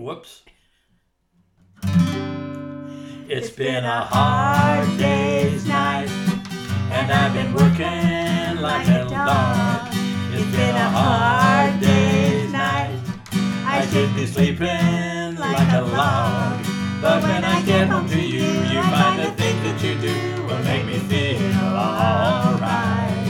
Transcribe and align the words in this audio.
Whoops. 0.00 0.42
It's 3.28 3.50
been 3.50 3.84
a 3.84 4.00
hard 4.00 4.96
day's 4.96 5.66
night, 5.66 6.08
and 6.90 7.12
I've 7.12 7.34
been 7.34 7.52
working 7.52 8.62
like 8.62 8.88
a 8.88 9.04
dog. 9.04 9.88
It's 10.32 10.56
been 10.56 10.74
a 10.74 10.88
hard 10.88 11.80
day's 11.82 12.50
night. 12.50 12.98
I 13.66 13.86
should 13.92 14.14
be 14.14 14.24
sleeping 14.24 15.36
like 15.36 15.70
a 15.70 15.82
log. 15.82 16.64
But 17.02 17.22
when 17.22 17.44
I 17.44 17.60
get 17.62 17.88
home 17.88 18.08
to 18.08 18.20
you, 18.20 18.46
you 18.72 18.82
find 18.82 19.20
the 19.20 19.30
things 19.32 19.62
that 19.64 19.82
you 19.84 20.00
do 20.00 20.42
will 20.44 20.62
make 20.64 20.86
me 20.86 20.98
feel 21.10 21.76
alright. 21.76 23.28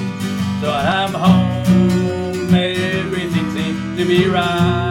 So 0.60 0.70
I'm 0.70 1.14
home, 1.14 2.54
everything 2.54 3.50
seems 3.56 3.98
to 3.98 4.06
be 4.06 4.28
right. 4.28 4.89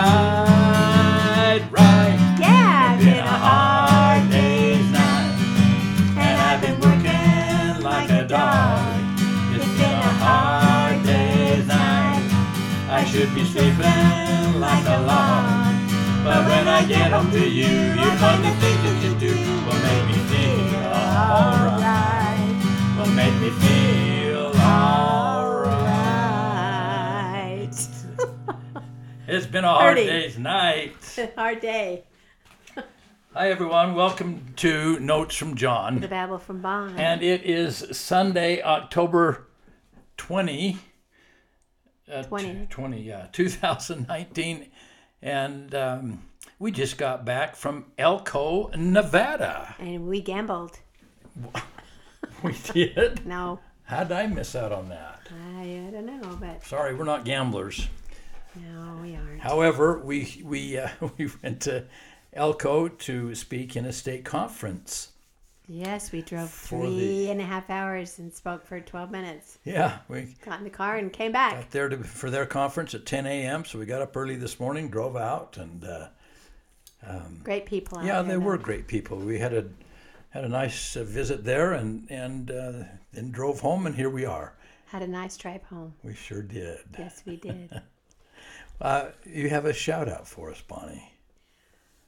Holding 0.00 1.70
right? 1.70 2.18
Yeah, 2.40 2.94
It's 2.96 3.04
been 3.04 3.18
a 3.18 3.38
hard 3.46 4.30
day's 4.30 4.90
night, 4.90 5.36
and 6.16 6.34
I've 6.48 6.60
been 6.64 6.78
working 6.80 7.82
like 7.82 8.10
a 8.10 8.24
dog. 8.26 9.00
It's 9.54 9.72
been 9.78 9.98
a 10.10 10.12
hard 10.24 11.02
day's 11.04 11.66
night. 11.66 12.24
I 12.90 13.04
should 13.04 13.34
be 13.34 13.44
sleeping 13.44 14.60
like 14.60 14.84
a 14.86 14.98
log. 15.10 15.74
But 16.24 16.46
when 16.48 16.68
I 16.68 16.84
get 16.86 17.10
home 17.12 17.30
to 17.32 17.44
you, 17.48 17.66
you 18.00 18.10
find 18.22 18.44
the 18.44 18.52
things 18.62 18.82
that 18.86 18.96
you 19.04 19.12
do 19.26 19.34
will 19.66 19.80
make 19.88 20.04
me 20.10 20.18
feel 20.30 20.86
alright. 20.86 22.56
Will 22.96 23.12
make 23.20 23.34
me 23.42 23.50
feel 23.62 24.21
It's 29.32 29.46
been 29.46 29.64
a 29.64 29.72
hard 29.72 29.96
Thirty. 29.96 30.10
day's 30.10 30.36
night. 30.38 30.94
Hard 31.36 31.60
day. 31.62 32.04
Hi 33.32 33.50
everyone, 33.50 33.94
welcome 33.94 34.52
to 34.56 35.00
Notes 35.00 35.34
from 35.36 35.54
John. 35.56 35.94
The 35.94 36.00
John. 36.02 36.10
Babble 36.10 36.38
from 36.38 36.60
Bond. 36.60 37.00
And 37.00 37.22
it 37.22 37.42
is 37.42 37.96
Sunday, 37.96 38.60
October 38.60 39.46
20, 40.18 40.76
uh, 42.12 42.24
20. 42.24 42.52
t- 42.52 42.66
20, 42.68 43.00
yeah, 43.02 43.26
2019. 43.32 44.66
And 45.22 45.74
um, 45.74 46.24
we 46.58 46.70
just 46.70 46.98
got 46.98 47.24
back 47.24 47.56
from 47.56 47.86
Elko, 47.96 48.68
Nevada. 48.76 49.74
And 49.78 50.08
we 50.08 50.20
gambled. 50.20 50.78
We 52.42 52.52
did. 52.74 53.24
No, 53.24 53.60
How 53.84 54.04
did 54.04 54.12
I 54.12 54.26
miss 54.26 54.54
out 54.54 54.72
on 54.72 54.90
that? 54.90 55.20
I, 55.56 55.62
I 55.62 55.90
don't 55.90 56.04
know, 56.04 56.36
but 56.38 56.66
Sorry, 56.66 56.94
we're 56.94 57.04
not 57.04 57.24
gamblers. 57.24 57.88
No, 58.56 58.98
we 59.02 59.14
aren't. 59.16 59.40
However, 59.40 59.98
we 59.98 60.42
we 60.44 60.78
uh, 60.78 60.88
we 61.18 61.30
went 61.42 61.62
to 61.62 61.84
Elko 62.32 62.88
to 62.88 63.34
speak 63.34 63.76
in 63.76 63.84
a 63.84 63.92
state 63.92 64.24
conference. 64.24 65.08
Yes, 65.68 66.10
we 66.12 66.22
drove 66.22 66.50
For 66.50 66.86
the- 66.86 66.92
three 66.96 67.30
and 67.30 67.40
a 67.40 67.44
half 67.44 67.70
hours 67.70 68.18
and 68.18 68.32
spoke 68.32 68.66
for 68.66 68.80
12 68.80 69.10
minutes. 69.10 69.58
Yeah, 69.64 69.98
we 70.08 70.34
Got 70.44 70.58
in 70.58 70.64
the 70.64 70.70
car 70.70 70.96
and 70.96 71.12
came 71.12 71.32
back. 71.32 71.52
got 71.54 71.70
there 71.70 71.88
to, 71.88 71.98
for 71.98 72.30
their 72.30 72.46
conference 72.46 72.94
at 72.94 73.06
10 73.06 73.26
a.m. 73.26 73.64
So 73.64 73.78
we 73.78 73.86
got 73.86 74.02
up 74.02 74.14
early 74.16 74.36
this 74.36 74.58
morning, 74.58 74.88
drove 74.90 75.16
out, 75.16 75.56
and 75.56 75.84
uh, 75.84 76.08
Great 77.42 77.66
people. 77.66 77.98
Out 77.98 78.04
yeah, 78.04 78.22
there, 78.22 78.32
they 78.32 78.36
were 78.44 78.58
great 78.58 78.86
people. 78.86 79.18
We 79.18 79.38
had 79.38 79.52
a 79.54 79.66
had 80.30 80.44
a 80.44 80.48
nice 80.48 80.96
uh, 80.96 81.04
visit 81.04 81.44
there, 81.44 81.72
and 81.72 82.06
and 82.10 82.50
uh, 82.50 82.72
then 83.12 83.30
drove 83.30 83.60
home, 83.60 83.86
and 83.86 83.94
here 83.94 84.10
we 84.10 84.24
are. 84.24 84.54
Had 84.86 85.02
a 85.02 85.06
nice 85.06 85.36
drive 85.36 85.62
home. 85.64 85.94
We 86.02 86.14
sure 86.14 86.42
did. 86.42 86.78
Yes, 86.98 87.22
we 87.26 87.36
did. 87.36 87.70
Uh, 88.82 89.10
you 89.24 89.48
have 89.48 89.64
a 89.64 89.72
shout 89.72 90.08
out 90.08 90.26
for 90.26 90.50
us, 90.50 90.60
Bonnie. 90.60 91.12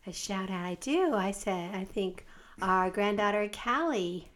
a 0.06 0.12
shout 0.12 0.50
out. 0.50 0.64
I 0.66 0.74
do. 0.80 1.14
I 1.14 1.30
said, 1.30 1.72
I 1.74 1.84
think 1.84 2.26
our 2.60 2.90
granddaughter 2.90 3.48
Callie, 3.48 4.28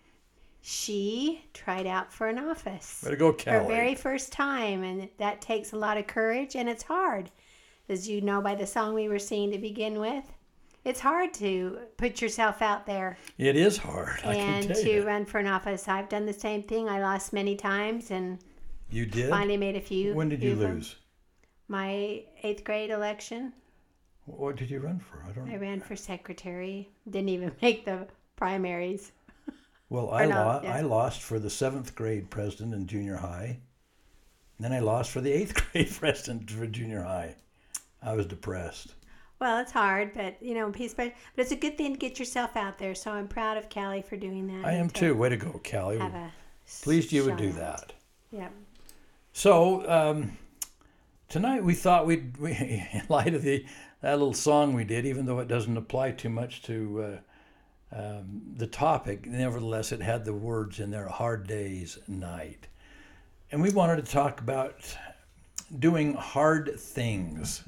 she 0.62 1.44
tried 1.52 1.86
out 1.86 2.12
for 2.12 2.28
an 2.28 2.38
office. 2.38 3.02
Way 3.04 3.10
to 3.10 3.16
go, 3.16 3.36
her 3.46 3.64
very 3.66 3.94
first 3.96 4.32
time, 4.32 4.84
and 4.84 5.08
that 5.18 5.40
takes 5.40 5.72
a 5.72 5.76
lot 5.76 5.98
of 5.98 6.06
courage, 6.06 6.54
and 6.54 6.68
it's 6.68 6.84
hard, 6.84 7.30
as 7.88 8.08
you 8.08 8.20
know 8.20 8.40
by 8.40 8.54
the 8.54 8.66
song 8.66 8.94
we 8.94 9.08
were 9.08 9.18
singing 9.18 9.50
to 9.50 9.58
begin 9.58 9.98
with. 9.98 10.24
It's 10.84 11.00
hard 11.00 11.34
to 11.34 11.78
put 11.96 12.22
yourself 12.22 12.62
out 12.62 12.86
there 12.86 13.18
It 13.36 13.56
is 13.56 13.76
hard. 13.76 14.20
I 14.24 14.34
can 14.36 14.62
and 14.64 14.74
to 14.76 14.90
you. 14.90 15.02
run 15.06 15.26
for 15.26 15.38
an 15.38 15.46
office. 15.48 15.88
I've 15.88 16.08
done 16.08 16.24
the 16.24 16.32
same 16.32 16.62
thing. 16.62 16.88
I 16.88 17.00
lost 17.02 17.32
many 17.32 17.56
times 17.56 18.10
and 18.12 18.38
You 18.88 19.04
did. 19.04 19.28
finally 19.28 19.56
made 19.58 19.74
a 19.76 19.80
few. 19.82 20.14
When 20.14 20.28
did 20.30 20.42
you 20.42 20.54
lose? 20.54 20.90
them. 20.90 20.98
My 21.68 22.22
eighth 22.42 22.64
grade 22.64 22.90
election. 22.90 23.52
What 24.24 24.56
did 24.56 24.70
you 24.70 24.80
run 24.80 25.00
for? 25.00 25.22
I 25.28 25.32
don't. 25.32 25.50
I 25.50 25.56
ran 25.56 25.80
for 25.80 25.96
secretary. 25.96 26.88
Didn't 27.08 27.28
even 27.30 27.52
make 27.62 27.84
the 27.84 28.06
primaries. 28.36 29.12
Well, 29.90 30.10
I, 30.12 30.26
no, 30.26 30.34
lo- 30.34 30.60
yeah. 30.62 30.74
I 30.74 30.80
lost 30.82 31.22
for 31.22 31.38
the 31.38 31.48
seventh 31.48 31.94
grade 31.94 32.28
president 32.28 32.74
in 32.74 32.86
junior 32.86 33.16
high. 33.16 33.58
Then 34.60 34.72
I 34.72 34.80
lost 34.80 35.10
for 35.10 35.20
the 35.22 35.32
eighth 35.32 35.54
grade 35.72 35.90
president 35.90 36.50
for 36.50 36.66
junior 36.66 37.02
high. 37.02 37.36
I 38.02 38.12
was 38.14 38.26
depressed. 38.26 38.94
Well, 39.40 39.58
it's 39.60 39.72
hard, 39.72 40.12
but 40.14 40.36
you 40.42 40.54
know, 40.54 40.70
peace, 40.70 40.92
but 40.94 41.12
but 41.36 41.42
it's 41.42 41.52
a 41.52 41.56
good 41.56 41.78
thing 41.78 41.92
to 41.94 41.98
get 41.98 42.18
yourself 42.18 42.56
out 42.56 42.76
there. 42.78 42.94
So 42.94 43.12
I'm 43.12 43.28
proud 43.28 43.56
of 43.56 43.70
Callie 43.70 44.02
for 44.02 44.16
doing 44.16 44.46
that. 44.48 44.66
I 44.66 44.72
am 44.72 44.90
too. 44.90 45.14
Way 45.14 45.28
to 45.30 45.36
go, 45.36 45.60
Callie. 45.64 45.98
Have 45.98 46.14
a 46.14 46.32
Pleased 46.82 47.12
you 47.12 47.24
would 47.24 47.36
do 47.38 47.48
out. 47.50 47.54
that. 47.56 47.92
Yeah. 48.30 48.48
So 49.32 49.88
um, 49.90 50.36
tonight 51.28 51.62
we 51.62 51.74
thought 51.74 52.06
we'd, 52.06 52.36
we, 52.38 52.52
in 52.52 53.02
light 53.08 53.34
of 53.34 53.42
the 53.42 53.64
that 54.00 54.12
little 54.12 54.34
song 54.34 54.74
we 54.74 54.84
did, 54.84 55.04
even 55.04 55.26
though 55.26 55.40
it 55.40 55.48
doesn't 55.48 55.76
apply 55.76 56.12
too 56.12 56.28
much 56.28 56.62
to 56.62 57.20
uh, 57.92 57.96
um, 57.96 58.42
the 58.56 58.66
topic, 58.66 59.26
nevertheless 59.26 59.90
it 59.90 60.00
had 60.00 60.24
the 60.24 60.32
words 60.32 60.78
in 60.78 60.90
there: 60.90 61.08
"Hard 61.08 61.46
days, 61.46 61.98
night," 62.06 62.68
and 63.50 63.60
we 63.60 63.70
wanted 63.70 64.04
to 64.04 64.12
talk 64.12 64.40
about 64.40 64.96
doing 65.78 66.14
hard 66.14 66.78
things. 66.78 67.64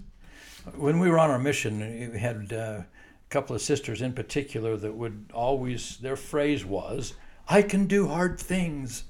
When 0.76 1.00
we 1.00 1.08
were 1.08 1.18
on 1.18 1.30
our 1.30 1.38
mission, 1.38 2.12
we 2.12 2.18
had 2.18 2.52
uh, 2.52 2.56
a 2.56 2.86
couple 3.28 3.56
of 3.56 3.62
sisters 3.62 4.02
in 4.02 4.12
particular 4.12 4.76
that 4.76 4.94
would 4.94 5.30
always 5.34 5.96
their 5.96 6.16
phrase 6.16 6.64
was, 6.64 7.14
"I 7.48 7.62
can 7.62 7.86
do 7.86 8.06
hard 8.06 8.38
things," 8.38 9.04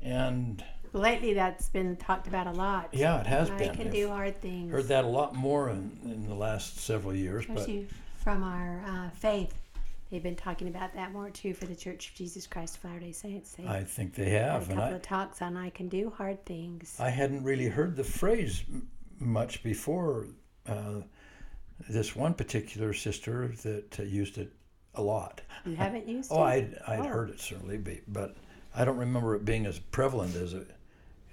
and 0.00 0.64
Lately, 0.92 1.34
that's 1.34 1.68
been 1.68 1.96
talked 1.96 2.26
about 2.26 2.46
a 2.46 2.52
lot. 2.52 2.88
yeah, 2.92 3.20
it 3.20 3.26
has 3.26 3.50
I 3.50 3.58
been. 3.58 3.74
can 3.74 3.86
I've 3.88 3.92
do 3.92 4.08
hard 4.08 4.40
things. 4.40 4.72
Heard 4.72 4.88
that 4.88 5.04
a 5.04 5.08
lot 5.08 5.34
more 5.34 5.70
in, 5.70 5.90
in 6.04 6.26
the 6.28 6.34
last 6.34 6.78
several 6.78 7.14
years, 7.14 7.44
but 7.46 7.68
from 8.16 8.42
our 8.42 8.82
uh, 8.86 9.10
faith. 9.10 9.54
They've 10.10 10.22
been 10.22 10.36
talking 10.36 10.68
about 10.68 10.94
that 10.94 11.12
more 11.12 11.28
too 11.28 11.52
for 11.52 11.66
the 11.66 11.76
Church 11.76 12.08
of 12.08 12.14
Jesus 12.14 12.46
Christ 12.46 12.78
of 12.78 12.84
Latter 12.84 13.00
day 13.00 13.12
Saints. 13.12 13.52
They 13.52 13.66
I 13.66 13.84
think 13.84 14.14
they 14.14 14.30
had 14.30 14.48
a 14.48 14.52
have, 14.52 14.62
and 14.70 14.78
couple 14.78 14.94
I, 14.94 14.96
of 14.96 15.02
talks 15.02 15.42
on 15.42 15.56
I 15.56 15.68
can 15.68 15.88
do 15.90 16.10
hard 16.16 16.42
things. 16.46 16.96
I 16.98 17.10
hadn't 17.10 17.44
really 17.44 17.66
heard 17.68 17.94
the 17.94 18.04
phrase 18.04 18.64
m- 18.72 18.88
much 19.18 19.62
before 19.62 20.28
uh, 20.66 21.02
this 21.90 22.16
one 22.16 22.32
particular 22.32 22.94
sister 22.94 23.48
that 23.62 24.00
uh, 24.00 24.02
used 24.04 24.38
it 24.38 24.50
a 24.94 25.02
lot. 25.02 25.42
you 25.66 25.76
haven't 25.76 26.08
used 26.08 26.30
Oh, 26.34 26.42
it? 26.42 26.46
I'd, 26.46 26.78
I'd 26.86 27.00
Oh. 27.00 27.08
heard 27.08 27.28
it 27.28 27.38
certainly, 27.40 27.76
be, 27.76 28.00
but 28.08 28.34
I 28.74 28.86
don't 28.86 28.96
remember 28.96 29.34
it 29.34 29.44
being 29.44 29.66
as 29.66 29.78
prevalent 29.78 30.34
as 30.36 30.54
it 30.54 30.70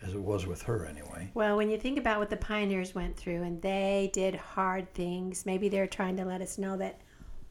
as 0.06 0.14
it 0.14 0.22
was 0.22 0.46
with 0.46 0.62
her 0.64 0.86
anyway. 0.86 1.30
Well, 1.34 1.58
when 1.58 1.70
you 1.70 1.78
think 1.78 1.98
about 1.98 2.20
what 2.20 2.30
the 2.30 2.38
pioneers 2.38 2.94
went 2.94 3.18
through 3.18 3.44
and 3.44 3.62
they 3.62 4.12
did 4.14 4.36
hard 4.36 4.94
things, 4.94 5.46
maybe 5.46 5.70
they're 5.70 5.88
trying 5.88 6.18
to 6.18 6.26
let 6.26 6.42
us 6.42 6.58
know 6.58 6.78
that 6.78 7.02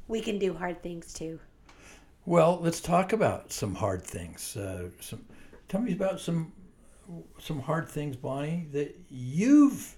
we 0.08 0.20
can 0.20 0.38
do 0.38 0.54
hard 0.54 0.82
things 0.82 1.12
too. 1.12 1.40
Well, 2.26 2.58
let's 2.62 2.80
talk 2.80 3.12
about 3.12 3.52
some 3.52 3.74
hard 3.74 4.02
things. 4.02 4.56
Uh, 4.56 4.88
some, 5.00 5.24
tell 5.68 5.80
me 5.80 5.92
about 5.92 6.20
some 6.20 6.52
some 7.38 7.60
hard 7.60 7.86
things, 7.86 8.16
Bonnie, 8.16 8.66
that 8.72 8.98
you've 9.10 9.94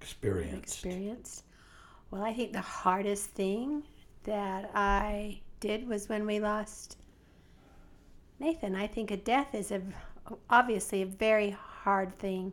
experienced. 0.00 0.84
Experienced. 0.84 1.44
Well, 2.10 2.22
I 2.22 2.34
think 2.34 2.52
the 2.52 2.60
hardest 2.60 3.30
thing 3.30 3.82
that 4.24 4.70
I 4.74 5.40
did 5.60 5.88
was 5.88 6.08
when 6.10 6.26
we 6.26 6.40
lost 6.40 6.98
Nathan. 8.38 8.76
I 8.76 8.86
think 8.86 9.10
a 9.10 9.16
death 9.16 9.54
is 9.54 9.70
a 9.70 9.80
obviously 10.50 11.02
a 11.02 11.06
very 11.06 11.56
hard 11.84 12.14
thing 12.14 12.52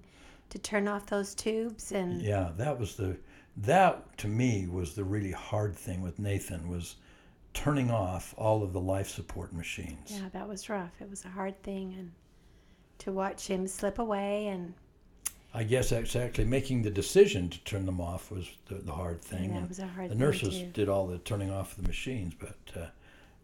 to 0.50 0.60
turn 0.60 0.88
off 0.88 1.06
those 1.06 1.34
tubes 1.34 1.92
and 1.94 2.22
Yeah, 2.22 2.50
that 2.58 2.78
was 2.78 2.96
the 2.96 3.18
that 3.58 4.18
to 4.18 4.28
me 4.28 4.68
was 4.68 4.94
the 4.94 5.04
really 5.04 5.32
hard 5.32 5.76
thing 5.76 6.02
with 6.02 6.20
Nathan 6.20 6.68
was 6.70 6.96
turning 7.54 7.90
off 7.92 8.34
all 8.38 8.62
of 8.64 8.72
the 8.74 8.80
life 8.80 9.10
support 9.10 9.54
machines. 9.54 10.08
yeah, 10.12 10.30
that 10.34 10.48
was 10.48 10.70
rough. 10.70 10.92
It 11.02 11.10
was 11.10 11.26
a 11.26 11.30
hard 11.30 11.62
thing 11.64 11.96
and 11.98 12.12
to 13.00 13.12
watch 13.12 13.48
him 13.48 13.68
slip 13.68 14.00
away 14.00 14.48
and 14.48 14.74
I 15.54 15.64
guess 15.64 15.92
exactly 15.92 16.46
making 16.46 16.82
the 16.84 16.90
decision 16.90 17.50
to 17.50 17.60
turn 17.64 17.86
them 17.86 18.00
off 18.00 18.32
was 18.32 18.48
the, 18.68 18.76
the 18.76 18.94
hard 18.94 19.22
thing. 19.22 19.52
that 19.52 19.60
and 19.60 19.68
was 19.70 19.80
a 19.80 19.88
hard 19.88 20.10
the 20.10 20.16
nurses 20.16 20.60
too. 20.60 20.66
did 20.74 20.88
all 20.90 21.08
the 21.08 21.18
turning 21.20 21.52
off 21.52 21.72
of 21.78 21.82
the 21.84 21.88
machines, 21.88 22.34
but 22.40 22.58
uh, 22.82 22.86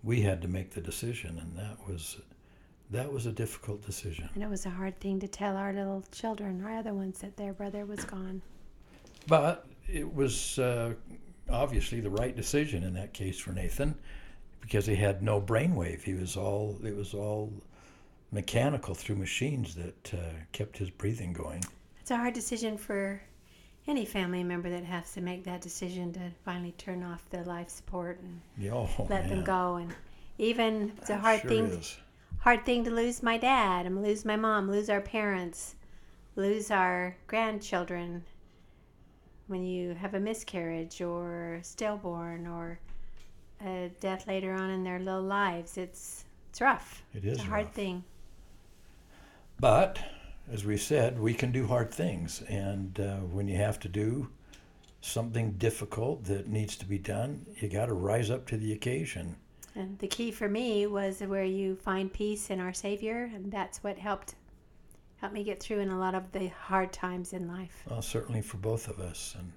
we 0.03 0.21
had 0.21 0.41
to 0.41 0.47
make 0.47 0.71
the 0.71 0.79
decision, 0.81 1.37
and 1.37 1.57
that 1.57 1.77
was 1.89 2.17
That 2.91 3.11
was 3.11 3.25
a 3.25 3.31
difficult 3.31 3.85
decision. 3.85 4.29
And 4.33 4.43
it 4.43 4.49
was 4.49 4.65
a 4.65 4.69
hard 4.69 4.99
thing 4.99 5.19
to 5.19 5.27
tell 5.27 5.57
our 5.57 5.73
little 5.73 6.03
children, 6.11 6.63
our 6.63 6.77
other 6.77 6.93
ones, 6.93 7.19
that 7.19 7.35
their 7.35 7.53
brother 7.53 7.85
was 7.85 8.03
gone. 8.05 8.41
But 9.27 9.65
it 9.91 10.13
was 10.13 10.57
uh, 10.57 10.93
obviously 11.49 11.99
the 11.99 12.09
right 12.09 12.35
decision 12.35 12.83
in 12.83 12.93
that 12.93 13.13
case 13.13 13.37
for 13.39 13.51
Nathan 13.51 13.95
because 14.61 14.85
he 14.85 14.95
had 14.95 15.21
no 15.21 15.41
brainwave. 15.41 16.03
He 16.03 16.13
was 16.13 16.37
all 16.37 16.77
it 16.83 16.95
was 16.95 17.13
all 17.13 17.51
mechanical 18.31 18.93
through 18.93 19.15
machines 19.15 19.75
that 19.75 20.13
uh, 20.13 20.17
kept 20.51 20.77
his 20.77 20.89
breathing 20.89 21.33
going. 21.33 21.63
It's 22.01 22.11
a 22.11 22.17
hard 22.17 22.33
decision 22.33 22.77
for 22.77 23.21
any 23.87 24.05
family 24.05 24.43
member 24.43 24.69
that 24.69 24.83
has 24.83 25.13
to 25.13 25.21
make 25.21 25.43
that 25.45 25.61
decision 25.61 26.11
to 26.13 26.19
finally 26.43 26.73
turn 26.77 27.03
off 27.03 27.23
the 27.29 27.43
life 27.43 27.69
support 27.69 28.19
and 28.21 28.41
Yeah, 28.57 28.73
oh, 28.73 29.07
let 29.09 29.29
them 29.29 29.43
go. 29.43 29.75
And 29.75 29.93
even 30.37 30.91
it's 30.97 31.09
a 31.09 31.17
hard 31.17 31.41
sure 31.41 31.49
thing. 31.49 31.65
is. 31.65 31.97
Hard 32.47 32.65
thing 32.65 32.85
to 32.85 32.89
lose 32.89 33.21
my 33.21 33.37
dad 33.37 33.85
and 33.85 34.01
lose 34.01 34.23
my 34.23 34.37
mom, 34.37 34.71
lose 34.71 34.89
our 34.89 35.01
parents, 35.01 35.75
lose 36.37 36.71
our 36.71 37.13
grandchildren 37.27 38.23
when 39.47 39.65
you 39.65 39.93
have 39.95 40.13
a 40.13 40.19
miscarriage 40.21 41.01
or 41.01 41.59
stillborn 41.61 42.47
or 42.47 42.79
a 43.65 43.91
death 43.99 44.27
later 44.27 44.53
on 44.53 44.69
in 44.69 44.81
their 44.81 44.97
little 44.97 45.23
lives. 45.23 45.77
It's 45.77 46.23
it's 46.49 46.61
rough. 46.61 47.03
It 47.13 47.25
is 47.25 47.33
It's 47.33 47.41
a 47.41 47.47
hard 47.47 47.65
rough. 47.65 47.73
thing. 47.73 48.05
But 49.59 49.99
as 50.49 50.63
we 50.63 50.77
said, 50.77 51.19
we 51.19 51.33
can 51.33 51.51
do 51.51 51.67
hard 51.67 51.93
things, 51.93 52.43
and 52.43 52.97
uh, 52.97 53.17
when 53.17 53.49
you 53.49 53.57
have 53.57 53.77
to 53.81 53.89
do 53.89 54.29
something 55.01 55.51
difficult 55.57 56.23
that 56.23 56.47
needs 56.47 56.77
to 56.77 56.85
be 56.85 56.97
done, 56.97 57.45
you 57.57 57.67
got 57.67 57.87
to 57.87 57.93
rise 57.93 58.31
up 58.31 58.47
to 58.47 58.55
the 58.55 58.71
occasion. 58.71 59.35
And 59.77 59.99
the 59.99 60.07
key 60.07 60.31
for 60.31 60.49
me 60.49 60.87
was 60.87 61.21
where 61.21 61.43
you 61.45 61.75
find 61.75 62.11
peace 62.11 62.49
in 62.49 62.59
our 62.59 62.73
Savior, 62.73 63.29
and 63.33 63.51
that's 63.51 63.83
what 63.83 63.97
helped 63.97 64.35
helped 65.17 65.33
me 65.33 65.43
get 65.43 65.59
through 65.59 65.79
in 65.79 65.89
a 65.89 65.97
lot 65.97 66.13
of 66.13 66.31
the 66.31 66.47
hard 66.47 66.91
times 66.93 67.33
in 67.33 67.47
life. 67.47 67.83
Well, 67.89 68.01
certainly 68.01 68.41
for 68.41 68.57
both 68.57 68.87
of 68.87 68.99
us, 68.99 69.35
and 69.37 69.51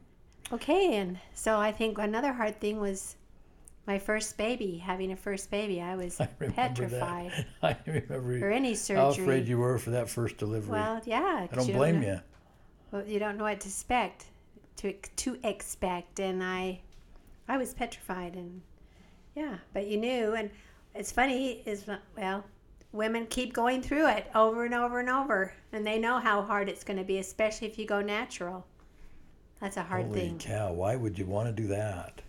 Okay, 0.53 0.97
and 0.97 1.19
so 1.33 1.59
I 1.59 1.71
think 1.71 1.99
another 1.99 2.33
hard 2.33 2.61
thing 2.61 2.81
was 2.81 3.17
my 3.87 3.99
first 3.99 4.37
baby, 4.37 4.77
having 4.77 5.13
a 5.13 5.17
first 5.17 5.51
baby. 5.51 5.81
I 5.81 5.97
was 5.97 6.21
I 6.21 6.27
petrified 6.27 7.47
that. 7.63 7.79
I 7.87 7.91
remember 7.91 8.41
for 8.41 8.51
any 8.51 8.75
surgery. 8.75 9.03
how 9.03 9.11
afraid 9.11 9.49
you 9.49 9.59
were 9.59 9.79
for 9.79 9.91
that 9.91 10.09
first 10.09 10.39
delivery. 10.39 10.73
well, 10.73 11.01
yeah, 11.07 11.47
I 11.51 11.55
don't 11.55 11.73
blame 11.73 12.01
know, 12.01 12.07
you. 12.09 12.21
Well, 12.91 13.07
you 13.07 13.19
don't 13.21 13.39
know 13.39 13.45
what 13.45 13.61
to 13.61 13.69
expect, 13.69 14.27
to 14.79 14.93
to 14.93 15.39
expect, 15.45 16.21
and 16.21 16.43
I, 16.43 16.81
I 17.49 17.57
was 17.57 17.73
petrified, 17.73 18.35
and 18.35 18.61
yeah, 19.35 19.59
but 19.73 19.87
you 19.87 19.97
knew, 19.99 20.35
and 20.35 20.51
it's 20.95 21.13
funny 21.13 21.63
is 21.67 21.85
well, 22.17 22.45
women 22.93 23.27
keep 23.27 23.53
going 23.53 23.83
through 23.83 24.09
it 24.09 24.31
over 24.35 24.65
and 24.65 24.75
over 24.75 25.01
and 25.01 25.09
over, 25.09 25.55
and 25.73 25.87
they 25.87 25.99
know 25.99 26.19
how 26.19 26.43
hard 26.43 26.69
it's 26.69 26.85
going 26.85 26.99
to 26.99 27.05
be, 27.05 27.19
especially 27.19 27.69
if 27.69 27.79
you 27.79 27.87
go 27.87 28.01
natural. 28.01 28.67
That's 29.61 29.77
a 29.77 29.83
hard 29.83 30.07
Holy 30.07 30.21
thing. 30.21 30.39
cow! 30.39 30.73
Why 30.73 30.97
would 30.97 31.19
you 31.19 31.27
want 31.27 31.49
to 31.49 31.53
do 31.63 31.69
that? 31.69 32.23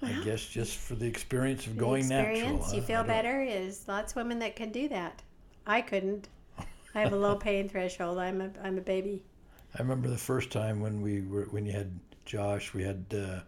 I 0.00 0.12
guess 0.24 0.44
just 0.46 0.76
for 0.76 0.94
the 0.94 1.06
experience 1.06 1.66
of 1.66 1.74
The 1.74 1.80
going 1.80 2.00
experience, 2.02 2.60
natural. 2.60 2.74
you 2.76 2.82
feel 2.82 3.04
better. 3.04 3.42
Is 3.42 3.86
lots 3.88 4.12
of 4.12 4.16
women 4.16 4.38
that 4.38 4.54
can 4.56 4.70
do 4.70 4.88
that. 4.88 5.22
I 5.66 5.80
couldn't. 5.80 6.28
I 6.94 7.00
have 7.00 7.12
a 7.12 7.16
low 7.16 7.34
pain 7.46 7.68
threshold. 7.68 8.18
I'm 8.18 8.40
a 8.40 8.50
I'm 8.62 8.78
a 8.78 8.80
baby. 8.82 9.24
I 9.74 9.82
remember 9.82 10.08
the 10.08 10.16
first 10.16 10.50
time 10.50 10.80
when 10.80 11.02
we 11.02 11.22
were 11.22 11.44
when 11.50 11.66
you 11.66 11.72
had 11.72 11.98
Josh, 12.24 12.72
we 12.74 12.84
had 12.84 13.04
uh, 13.12 13.40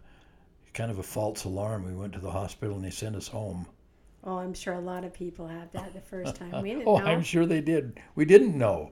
kind 0.73 0.91
of 0.91 0.99
a 0.99 1.03
false 1.03 1.43
alarm. 1.43 1.85
We 1.85 1.93
went 1.93 2.13
to 2.13 2.19
the 2.19 2.31
hospital 2.31 2.75
and 2.75 2.85
they 2.85 2.91
sent 2.91 3.15
us 3.15 3.27
home. 3.27 3.67
Oh, 4.23 4.37
I'm 4.37 4.53
sure 4.53 4.75
a 4.75 4.79
lot 4.79 5.03
of 5.03 5.13
people 5.13 5.47
had 5.47 5.71
that 5.71 5.93
the 5.93 6.01
first 6.01 6.35
time. 6.35 6.61
We 6.61 6.69
didn't 6.73 6.87
oh, 6.87 6.97
know 6.97 7.05
I'm 7.05 7.23
sure 7.23 7.45
they 7.45 7.61
did. 7.61 7.99
We 8.15 8.25
didn't 8.25 8.57
know. 8.57 8.91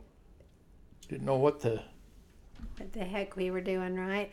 Didn't 1.08 1.26
know 1.26 1.38
what 1.38 1.60
the. 1.60 1.82
what 2.78 2.92
the 2.94 3.04
heck 3.04 3.36
we 3.36 3.52
were 3.52 3.62
doing, 3.62 3.96
right? 3.96 4.32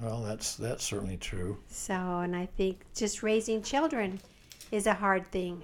Well, 0.00 0.22
that's 0.22 0.56
that's 0.56 0.84
certainly 0.84 1.16
true. 1.16 1.58
So, 1.68 1.94
and 1.94 2.36
I 2.36 2.46
think 2.46 2.84
just 2.94 3.22
raising 3.22 3.62
children 3.62 4.20
is 4.70 4.86
a 4.86 4.94
hard 4.94 5.26
thing. 5.30 5.62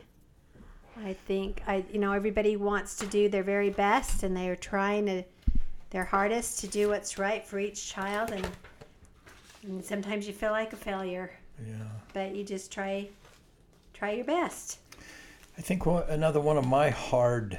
I 1.04 1.12
think 1.12 1.62
I, 1.66 1.84
you 1.92 1.98
know, 1.98 2.12
everybody 2.12 2.56
wants 2.56 2.96
to 2.96 3.06
do 3.06 3.28
their 3.28 3.42
very 3.42 3.70
best, 3.70 4.22
and 4.22 4.36
they 4.36 4.48
are 4.48 4.56
trying 4.56 5.06
to 5.06 5.22
their 5.90 6.04
hardest 6.04 6.58
to 6.60 6.66
do 6.66 6.88
what's 6.88 7.18
right 7.18 7.46
for 7.46 7.58
each 7.58 7.88
child, 7.88 8.30
and, 8.30 8.48
and 9.66 9.84
sometimes 9.84 10.26
you 10.26 10.32
feel 10.32 10.50
like 10.50 10.72
a 10.72 10.76
failure, 10.76 11.30
Yeah. 11.64 11.74
but 12.12 12.34
you 12.34 12.44
just 12.44 12.72
try 12.72 13.08
try 13.92 14.12
your 14.12 14.24
best. 14.24 14.78
I 15.56 15.60
think 15.62 15.86
one, 15.86 16.02
another 16.08 16.40
one 16.40 16.56
of 16.56 16.66
my 16.66 16.90
hard 16.90 17.58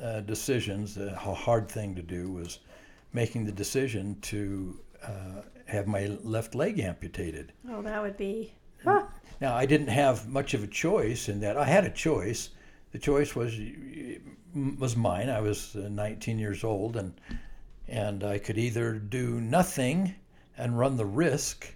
uh, 0.00 0.20
decisions, 0.20 0.96
a 0.96 1.10
hard 1.16 1.68
thing 1.68 1.94
to 1.96 2.02
do, 2.02 2.30
was 2.30 2.60
making 3.12 3.44
the 3.44 3.52
decision 3.52 4.16
to 4.22 4.78
uh, 5.02 5.42
have 5.66 5.86
my 5.88 6.06
left 6.22 6.54
leg 6.54 6.78
amputated. 6.78 7.52
Oh, 7.68 7.82
that 7.82 8.00
would 8.00 8.16
be. 8.16 8.52
Ah, 8.86 9.08
Now, 9.40 9.54
I 9.56 9.66
didn't 9.66 9.88
have 9.88 10.28
much 10.28 10.54
of 10.54 10.62
a 10.62 10.66
choice 10.68 11.28
in 11.28 11.40
that. 11.40 11.56
I 11.56 11.64
had 11.64 11.84
a 11.84 11.90
choice. 11.90 12.50
The 12.92 12.98
choice 13.00 13.34
was 13.34 13.58
was 14.78 14.96
mine. 14.96 15.28
I 15.28 15.40
was 15.40 15.74
uh, 15.74 15.88
19 15.90 16.38
years 16.38 16.62
old, 16.62 16.96
and 16.96 17.12
and 17.88 18.22
I 18.24 18.38
could 18.38 18.56
either 18.58 18.94
do 18.94 19.40
nothing 19.40 20.14
and 20.56 20.78
run 20.78 20.96
the 20.96 21.06
risk 21.06 21.74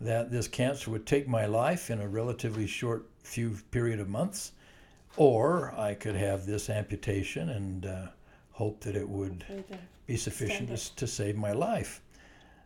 that 0.00 0.30
this 0.30 0.48
cancer 0.48 0.90
would 0.90 1.06
take 1.06 1.28
my 1.28 1.46
life 1.46 1.90
in 1.90 2.00
a 2.00 2.08
relatively 2.08 2.66
short 2.66 3.06
few 3.22 3.56
period 3.70 4.00
of 4.00 4.08
months, 4.08 4.52
or 5.16 5.74
I 5.76 5.94
could 5.94 6.14
have 6.14 6.46
this 6.46 6.68
amputation 6.68 7.50
and 7.50 7.86
uh, 7.86 8.06
hope 8.52 8.80
that 8.80 8.96
it 8.96 9.08
would 9.08 9.44
be 10.06 10.16
sufficient 10.16 10.68
to, 10.76 10.96
to 10.96 11.06
save 11.06 11.36
my 11.36 11.52
life. 11.52 12.02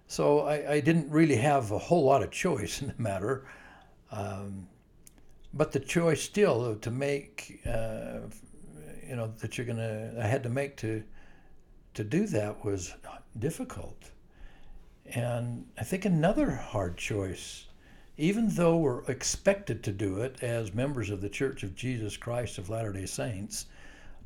So 0.07 0.41
I, 0.41 0.73
I 0.73 0.81
didn't 0.81 1.11
really 1.11 1.37
have 1.37 1.71
a 1.71 1.79
whole 1.79 2.05
lot 2.05 2.23
of 2.23 2.31
choice 2.31 2.83
in 2.83 2.89
the 2.89 3.03
matter. 3.03 3.47
Um, 4.11 4.67
but 5.55 5.73
the 5.73 5.81
choice 5.81 6.23
still 6.23 6.77
to 6.77 6.91
make, 6.91 7.61
uh, 7.67 8.21
you 9.07 9.17
know, 9.17 9.33
that 9.39 9.57
you're 9.57 9.67
gonna, 9.67 10.13
I 10.19 10.27
had 10.27 10.43
to 10.43 10.49
make 10.49 10.77
to, 10.79 11.03
to 11.95 12.05
do 12.05 12.27
that 12.27 12.65
was 12.65 12.95
difficult. 13.39 14.11
And 15.15 15.67
I 15.79 15.85
think 15.85 16.05
another 16.05 16.51
hard 16.51 16.99
choice, 16.99 17.67
even 18.17 18.51
though 18.51 18.77
we're 18.77 19.05
expected 19.05 19.83
to 19.85 19.93
do 19.93 20.21
it 20.21 20.43
as 20.43 20.75
members 20.75 21.09
of 21.09 21.21
the 21.21 21.31
Church 21.31 21.63
of 21.63 21.75
Jesus 21.75 22.17
Christ 22.17 22.59
of 22.59 22.69
Latter 22.69 22.93
day 22.93 23.07
Saints, 23.07 23.67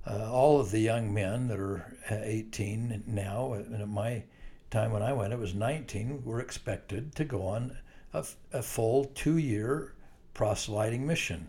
uh, 0.06 0.28
all 0.32 0.58
of 0.58 0.72
the 0.72 0.80
young 0.80 1.14
men 1.14 1.46
that 1.48 1.60
are 1.60 1.96
uh, 2.10 2.16
18 2.22 3.04
now, 3.06 3.52
and 3.52 3.80
at 3.80 3.88
my 3.88 4.24
time 4.70 4.90
when 4.90 5.02
I 5.02 5.12
went, 5.12 5.32
it 5.32 5.38
was 5.38 5.54
19, 5.54 6.24
were 6.24 6.40
expected 6.40 7.14
to 7.14 7.24
go 7.24 7.42
on 7.42 7.76
a 8.12 8.62
full 8.62 9.04
two 9.14 9.38
year 9.38 9.94
proselyting 10.34 11.06
mission. 11.06 11.48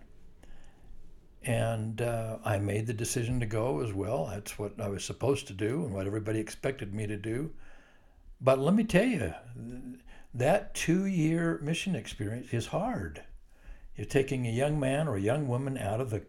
And 1.44 2.02
uh, 2.02 2.38
I 2.46 2.58
made 2.58 2.88
the 2.88 2.94
decision 2.94 3.40
to 3.40 3.46
go 3.46 3.82
as 3.82 3.92
well. 3.92 4.28
That's 4.28 4.58
what 4.58 4.80
I 4.80 4.88
was 4.88 5.04
supposed 5.04 5.48
to 5.48 5.54
do 5.54 5.84
and 5.84 5.94
what 5.94 6.08
everybody 6.08 6.40
expected 6.40 6.94
me 6.94 7.06
to 7.08 7.18
do. 7.18 7.52
But 8.44 8.60
let 8.60 8.74
me 8.74 8.84
tell 8.84 9.06
you, 9.06 9.34
that 10.34 10.74
two 10.76 11.06
year 11.06 11.60
mission 11.64 11.96
experience 11.96 12.54
is 12.54 12.68
hard. 12.68 13.24
You're 13.96 14.06
taking 14.06 14.46
a 14.46 14.52
young 14.52 14.80
man 14.80 15.08
or 15.08 15.16
a 15.16 15.22
young 15.22 15.48
woman 15.48 15.78
out 15.78 16.02
of 16.02 16.10
the, 16.10 16.24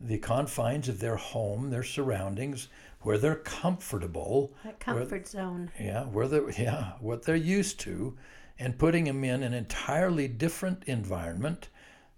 the 0.00 0.16
confines 0.18 0.88
of 0.88 1.00
their 1.00 1.16
home, 1.16 1.68
their 1.68 1.82
surroundings, 1.82 2.68
where 3.02 3.18
they're 3.18 3.34
comfortable, 3.34 4.54
that 4.64 4.80
comfort 4.80 5.28
zone. 5.28 5.70
yeah, 5.78 6.04
where 6.04 6.28
they 6.28 6.40
yeah, 6.58 6.92
what 7.00 7.24
they're 7.24 7.36
used 7.36 7.78
to, 7.80 8.16
and 8.58 8.78
putting 8.78 9.04
them 9.04 9.22
in 9.24 9.42
an 9.42 9.52
entirely 9.52 10.28
different 10.28 10.84
environment. 10.84 11.68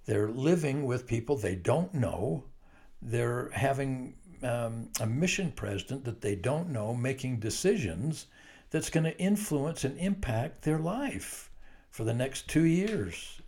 They're 0.04 0.28
living 0.28 0.84
with 0.84 1.06
people 1.06 1.36
they 1.36 1.56
don't 1.56 1.92
know. 1.94 2.44
They're 3.00 3.50
having 3.50 4.14
um, 4.42 4.90
a 5.00 5.06
mission 5.06 5.52
president 5.52 6.04
that 6.04 6.20
they 6.20 6.36
don't 6.36 6.70
know 6.70 6.94
making 6.94 7.40
decisions 7.40 8.26
that's 8.72 8.90
going 8.90 9.04
to 9.04 9.16
influence 9.18 9.84
and 9.84 9.96
impact 9.98 10.62
their 10.62 10.78
life 10.78 11.50
for 11.90 12.02
the 12.04 12.14
next 12.14 12.48
two 12.48 12.64
years. 12.64 13.40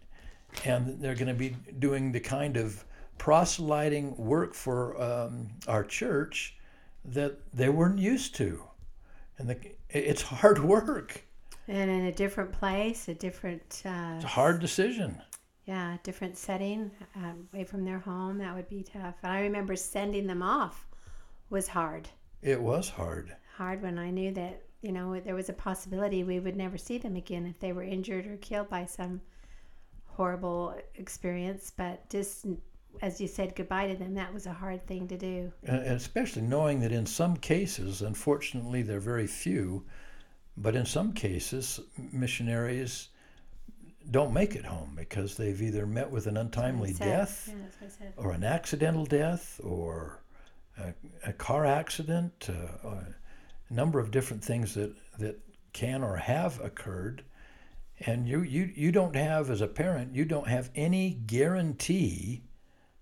And 0.64 1.00
they're 1.00 1.16
going 1.16 1.26
to 1.28 1.34
be 1.34 1.56
doing 1.80 2.12
the 2.12 2.20
kind 2.20 2.56
of 2.56 2.84
proselyting 3.18 4.16
work 4.16 4.54
for 4.54 5.00
um, 5.02 5.48
our 5.66 5.82
church 5.82 6.56
that 7.06 7.38
they 7.52 7.68
weren't 7.68 7.98
used 7.98 8.36
to. 8.36 8.62
And 9.38 9.48
the, 9.50 9.56
it's 9.90 10.22
hard 10.22 10.62
work. 10.64 11.24
And 11.66 11.90
in 11.90 12.04
a 12.06 12.12
different 12.12 12.52
place, 12.52 13.08
a 13.08 13.14
different. 13.14 13.82
Uh, 13.84 14.12
It's 14.16 14.24
a 14.24 14.28
hard 14.28 14.60
decision. 14.60 15.20
yeah, 15.64 15.96
different 16.02 16.36
setting, 16.36 16.90
um, 17.16 17.48
away 17.52 17.64
from 17.64 17.84
their 17.84 17.98
home. 17.98 18.38
That 18.38 18.54
would 18.54 18.68
be 18.68 18.82
tough. 18.84 19.14
And 19.22 19.32
I 19.32 19.40
remember 19.40 19.74
sending 19.74 20.26
them 20.26 20.42
off 20.42 20.86
was 21.50 21.66
hard. 21.68 22.08
It 22.42 22.60
was 22.60 22.90
hard. 22.90 23.34
Hard 23.56 23.82
when 23.82 23.98
I 23.98 24.10
knew 24.10 24.30
that 24.32 24.62
you 24.84 24.92
know 24.92 25.18
there 25.18 25.34
was 25.34 25.48
a 25.48 25.52
possibility 25.54 26.22
we 26.24 26.38
would 26.40 26.56
never 26.56 26.76
see 26.78 26.98
them 26.98 27.16
again 27.16 27.46
if 27.46 27.58
they 27.58 27.72
were 27.72 27.82
injured 27.82 28.26
or 28.26 28.36
killed 28.36 28.68
by 28.68 28.84
some 28.84 29.20
horrible 30.06 30.76
experience. 30.96 31.72
But 31.74 32.08
just 32.10 32.46
as 33.02 33.20
you 33.20 33.26
said 33.26 33.56
goodbye 33.56 33.88
to 33.88 33.96
them, 33.96 34.14
that 34.14 34.32
was 34.32 34.46
a 34.46 34.52
hard 34.52 34.86
thing 34.86 35.08
to 35.08 35.16
do. 35.16 35.52
and 35.64 35.80
especially 35.80 36.42
knowing 36.42 36.80
that 36.80 36.92
in 36.92 37.06
some 37.06 37.36
cases, 37.36 38.02
unfortunately, 38.02 38.82
they're 38.82 39.00
very 39.00 39.26
few, 39.26 39.84
but 40.56 40.76
in 40.76 40.86
some 40.86 41.12
cases, 41.12 41.80
missionaries 42.12 43.08
don't 44.10 44.32
make 44.34 44.54
it 44.54 44.64
home 44.66 44.92
because 44.94 45.36
they've 45.36 45.62
either 45.62 45.86
met 45.86 46.10
with 46.10 46.26
an 46.26 46.36
untimely 46.36 46.92
death 46.92 47.48
Yeah, 47.48 47.54
that's 47.62 47.80
what 47.80 47.86
I 47.86 48.04
said. 48.04 48.12
or 48.18 48.32
an 48.32 48.44
accidental 48.44 49.06
death 49.06 49.58
or 49.64 50.20
a, 50.78 50.92
a 51.26 51.32
car 51.32 51.64
accident, 51.64 52.48
uh, 52.50 52.88
number 53.74 53.98
of 53.98 54.10
different 54.10 54.42
things 54.42 54.74
that, 54.74 54.94
that 55.18 55.38
can 55.72 56.02
or 56.02 56.16
have 56.16 56.60
occurred. 56.60 57.24
And 58.00 58.28
you, 58.28 58.42
you, 58.42 58.70
you 58.74 58.92
don't 58.92 59.14
have, 59.14 59.50
as 59.50 59.60
a 59.60 59.68
parent, 59.68 60.14
you 60.14 60.24
don't 60.24 60.48
have 60.48 60.70
any 60.74 61.10
guarantee 61.26 62.42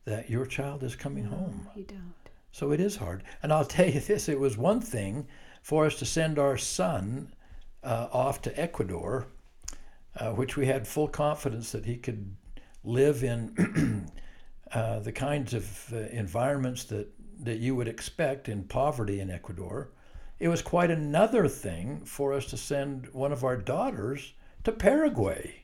that 0.04 0.28
your 0.28 0.46
child 0.46 0.82
is 0.82 0.96
coming 0.96 1.24
home. 1.24 1.68
You 1.74 1.84
don't. 1.84 2.14
So 2.50 2.72
it 2.72 2.80
is 2.80 2.96
hard. 2.96 3.22
And 3.42 3.52
I'll 3.52 3.64
tell 3.76 3.88
you 3.88 4.00
this 4.00 4.28
it 4.28 4.38
was 4.38 4.56
one 4.56 4.80
thing 4.80 5.26
for 5.62 5.86
us 5.86 5.98
to 5.98 6.04
send 6.04 6.38
our 6.38 6.56
son 6.56 7.32
uh, 7.82 8.08
off 8.12 8.42
to 8.42 8.60
Ecuador, 8.60 9.26
uh, 10.16 10.30
which 10.32 10.56
we 10.56 10.66
had 10.66 10.86
full 10.86 11.08
confidence 11.08 11.72
that 11.72 11.84
he 11.84 11.96
could 11.96 12.34
live 12.84 13.22
in 13.24 14.10
uh, 14.72 15.00
the 15.00 15.12
kinds 15.12 15.54
of 15.54 15.92
uh, 15.92 15.96
environments 16.10 16.84
that, 16.84 17.08
that 17.40 17.58
you 17.58 17.74
would 17.74 17.88
expect 17.88 18.48
in 18.48 18.64
poverty 18.64 19.20
in 19.20 19.30
Ecuador. 19.30 19.90
It 20.42 20.48
was 20.48 20.60
quite 20.60 20.90
another 20.90 21.46
thing 21.46 22.00
for 22.04 22.32
us 22.32 22.46
to 22.46 22.56
send 22.56 23.06
one 23.12 23.30
of 23.30 23.44
our 23.44 23.56
daughters 23.56 24.32
to 24.64 24.72
Paraguay. 24.72 25.62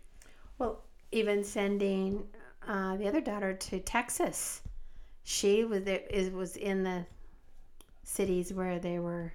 Well, 0.57 0.85
even 1.11 1.43
sending 1.43 2.23
uh, 2.65 2.97
the 2.97 3.09
other 3.09 3.21
daughter 3.21 3.55
to 3.55 3.81
Texas, 3.81 4.63
she 5.25 5.65
was 5.65 5.83
there, 5.83 6.03
is 6.09 6.31
was 6.31 6.57
in 6.57 6.85
the 6.85 7.05
cities 8.05 8.53
where 8.53 8.79
they 8.79 9.01
were 9.01 9.33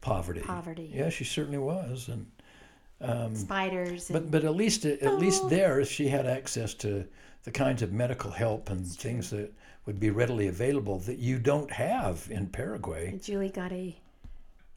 Poverty. 0.00 0.40
poverty, 0.40 0.90
Yeah, 0.90 1.10
she 1.10 1.24
certainly 1.24 1.58
was. 1.58 2.08
And 2.08 3.36
spiders, 3.36 4.08
and 4.08 4.14
But 4.14 4.30
but 4.30 4.44
at 4.44 4.56
least 4.56 4.86
at 4.86 5.18
least 5.18 5.50
there 5.50 5.84
she 5.84 6.08
had 6.08 6.24
access 6.24 6.72
to 6.74 7.06
the 7.42 7.50
kinds 7.50 7.82
of 7.82 7.92
medical 7.92 8.30
help 8.30 8.70
and 8.70 8.86
things 8.86 9.28
that 9.30 9.52
would 9.84 10.00
be 10.00 10.08
readily 10.08 10.48
available 10.48 10.98
that 11.00 11.18
you 11.18 11.38
don't 11.38 11.70
have 11.70 12.26
in 12.30 12.46
Paraguay. 12.46 13.08
and 13.08 13.22
Julie 13.22 13.50
got 13.50 13.70
a 13.70 13.94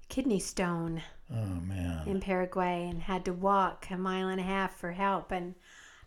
kidney 0.09 0.39
stone 0.39 1.01
Oh 1.31 1.35
man. 1.67 2.07
in 2.07 2.19
Paraguay 2.19 2.87
and 2.89 3.01
had 3.01 3.23
to 3.25 3.33
walk 3.33 3.87
a 3.91 3.97
mile 3.97 4.27
and 4.29 4.39
a 4.39 4.43
half 4.43 4.75
for 4.75 4.91
help. 4.91 5.31
And 5.31 5.55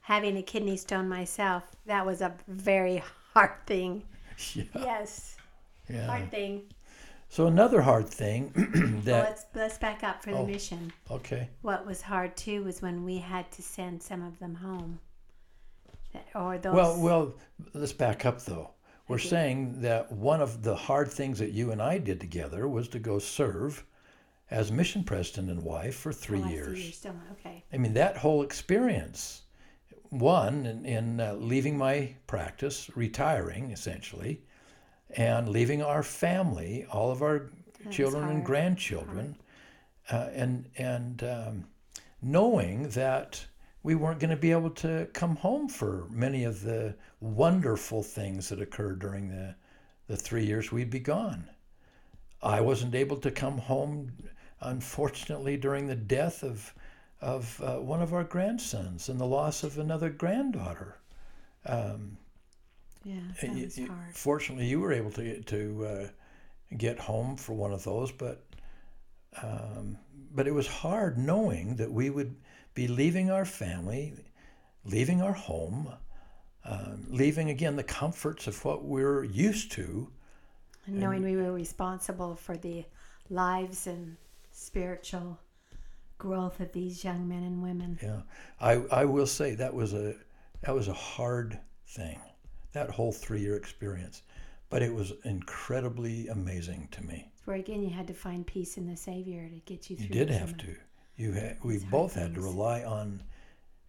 having 0.02 0.36
a 0.36 0.42
kidney 0.42 0.76
stone 0.76 1.08
myself, 1.08 1.62
that 1.86 2.04
was 2.04 2.20
a 2.20 2.34
very 2.48 3.02
hard 3.32 3.52
thing. 3.66 4.02
Yeah. 4.54 4.64
Yes, 4.74 5.36
yeah. 5.88 6.06
hard 6.06 6.30
thing. 6.30 6.62
So 7.28 7.46
another 7.46 7.80
hard 7.80 8.08
thing 8.08 8.50
Well, 8.74 9.00
that 9.04 9.24
let's 9.24 9.44
let's 9.54 9.78
back 9.78 10.02
up 10.02 10.22
for 10.22 10.30
the 10.32 10.38
Oh. 10.38 10.46
mission. 10.46 10.92
okay. 11.10 11.48
What 11.60 11.86
was 11.86 12.02
hard 12.02 12.36
too 12.36 12.64
was 12.64 12.82
when 12.82 13.04
we 13.04 13.18
had 13.18 13.50
to 13.52 13.62
send 13.62 14.02
some 14.02 14.22
of 14.22 14.38
them 14.40 14.54
home. 14.56 14.98
Or 16.34 16.58
those. 16.58 16.74
Well, 16.74 17.00
well, 17.00 17.34
let's 17.74 17.92
back 17.92 18.26
up 18.26 18.40
though. 18.42 18.70
We're 19.08 19.16
Okay. 19.16 19.28
saying 19.28 19.80
that 19.82 20.10
one 20.10 20.40
of 20.40 20.62
the 20.62 20.74
hard 20.76 21.10
things 21.10 21.38
that 21.38 21.52
you 21.52 21.70
and 21.70 21.80
I 21.80 21.98
did 21.98 22.20
together 22.20 22.66
was 22.68 22.88
to 22.88 22.98
go 22.98 23.18
serve 23.18 23.84
as 24.50 24.70
mission 24.70 25.02
president 25.04 25.50
and 25.50 25.62
wife 25.62 25.94
for 25.96 26.12
three 26.12 26.40
Oh, 26.40 26.44
I 26.44 26.48
see, 26.48 26.52
years. 26.54 26.82
you're 26.84 26.92
still 26.92 27.14
okay. 27.32 27.64
I 27.72 27.76
mean, 27.78 27.94
that 27.94 28.16
whole 28.18 28.42
experience, 28.42 29.42
one, 30.10 30.66
in, 30.66 30.84
in 30.84 31.20
uh, 31.20 31.34
leaving 31.34 31.76
my 31.78 32.14
practice, 32.26 32.90
retiring 32.94 33.70
essentially, 33.70 34.42
and 35.16 35.48
leaving 35.48 35.82
our 35.82 36.02
family, 36.02 36.86
all 36.90 37.10
of 37.10 37.22
our 37.22 37.50
was 37.84 37.94
children 37.94 38.28
and 38.28 38.44
grandchildren, 38.44 39.36
uh, 40.10 40.28
and, 40.34 40.68
and 40.76 41.22
um, 41.24 41.64
knowing 42.20 42.88
that 42.90 43.44
we 43.82 43.94
weren't 43.94 44.20
going 44.20 44.30
to 44.30 44.36
be 44.36 44.52
able 44.52 44.70
to 44.70 45.08
come 45.12 45.34
home 45.36 45.68
for 45.68 46.06
many 46.10 46.44
of 46.44 46.62
the 46.62 46.94
wonderful 47.20 48.02
things 48.02 48.48
that 48.48 48.60
occurred 48.60 48.98
during 49.00 49.28
the, 49.28 49.54
the 50.06 50.16
three 50.16 50.44
years 50.44 50.70
we'd 50.70 50.90
be 50.90 51.00
gone. 51.00 51.48
I 52.42 52.60
wasn't 52.60 52.94
able 52.94 53.16
to 53.18 53.30
come 53.30 53.58
home, 53.58 54.12
unfortunately, 54.62 55.56
during 55.56 55.86
the 55.86 55.96
death 55.96 56.42
of 56.42 56.74
of 57.20 57.60
uh, 57.62 57.78
one 57.78 58.02
of 58.02 58.12
our 58.14 58.24
grandsons 58.24 59.08
and 59.08 59.20
the 59.20 59.26
loss 59.26 59.62
of 59.64 59.78
another 59.78 60.10
granddaughter. 60.10 60.96
Um, 61.66 62.18
Yeah, 63.04 63.20
that 63.40 63.54
y- 63.54 63.64
was 63.64 63.78
hard. 63.78 64.14
fortunately, 64.14 64.66
you 64.66 64.80
were 64.80 64.92
able 64.92 65.10
to 65.12 65.42
to 65.42 65.86
uh, 65.86 66.08
get 66.76 66.98
home 67.00 67.36
for 67.36 67.54
one 67.54 67.72
of 67.72 67.84
those, 67.84 68.12
but 68.12 68.44
um, 69.42 69.98
but 70.34 70.46
it 70.46 70.52
was 70.54 70.66
hard 70.66 71.18
knowing 71.18 71.76
that 71.76 71.90
we 71.92 72.10
would 72.10 72.36
be 72.74 72.88
leaving 72.88 73.30
our 73.30 73.44
family, 73.44 74.14
leaving 74.84 75.22
our 75.22 75.32
home, 75.32 75.92
um, 76.64 77.06
leaving 77.10 77.50
again 77.50 77.76
the 77.76 77.84
comforts 77.84 78.46
of 78.46 78.64
what 78.64 78.84
we're 78.84 79.24
used 79.24 79.72
to. 79.72 80.08
And 80.86 80.98
knowing 81.00 81.22
we 81.22 81.36
were 81.36 81.52
responsible 81.52 82.34
for 82.36 82.56
the 82.56 82.84
lives 83.30 83.86
and 83.86 84.16
spiritual 84.52 85.38
growth 86.18 86.60
of 86.60 86.72
these 86.72 87.02
young 87.02 87.26
men 87.28 87.42
and 87.42 87.62
women. 87.62 87.98
Yeah, 88.02 88.22
I, 88.60 88.82
I 88.90 89.04
will 89.04 89.26
say 89.26 89.54
that 89.56 89.74
was 89.74 89.92
a 89.92 90.14
that 90.62 90.74
was 90.74 90.86
a 90.88 90.92
hard 90.92 91.58
thing, 91.88 92.20
that 92.72 92.90
whole 92.90 93.12
three 93.12 93.40
year 93.40 93.56
experience, 93.56 94.22
but 94.70 94.82
it 94.82 94.94
was 94.94 95.12
incredibly 95.24 96.28
amazing 96.28 96.88
to 96.92 97.04
me. 97.04 97.32
Where 97.44 97.56
again, 97.56 97.82
you 97.82 97.90
had 97.90 98.06
to 98.06 98.14
find 98.14 98.46
peace 98.46 98.76
in 98.76 98.86
the 98.86 98.96
Savior 98.96 99.48
to 99.48 99.60
get 99.60 99.90
you 99.90 99.96
through. 99.96 100.06
You 100.06 100.12
did 100.12 100.30
have 100.30 100.56
to. 100.58 100.76
You 101.16 101.32
had, 101.32 101.58
we 101.62 101.78
both 101.78 102.14
had 102.14 102.34
to 102.34 102.40
rely 102.40 102.84
on 102.84 103.22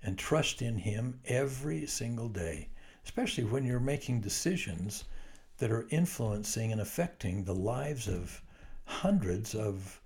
and 0.01 0.17
trust 0.17 0.61
in 0.61 0.77
Him 0.77 1.19
every 1.25 1.85
single 1.85 2.27
day, 2.27 2.69
especially 3.05 3.45
when 3.45 3.63
you're 3.63 3.79
making 3.79 4.21
decisions 4.21 5.05
that 5.57 5.71
are 5.71 5.87
influencing 5.89 6.71
and 6.71 6.81
affecting 6.81 7.43
the 7.43 7.55
lives 7.55 8.07
of 8.07 8.41
hundreds 8.85 9.55
of 9.55 10.01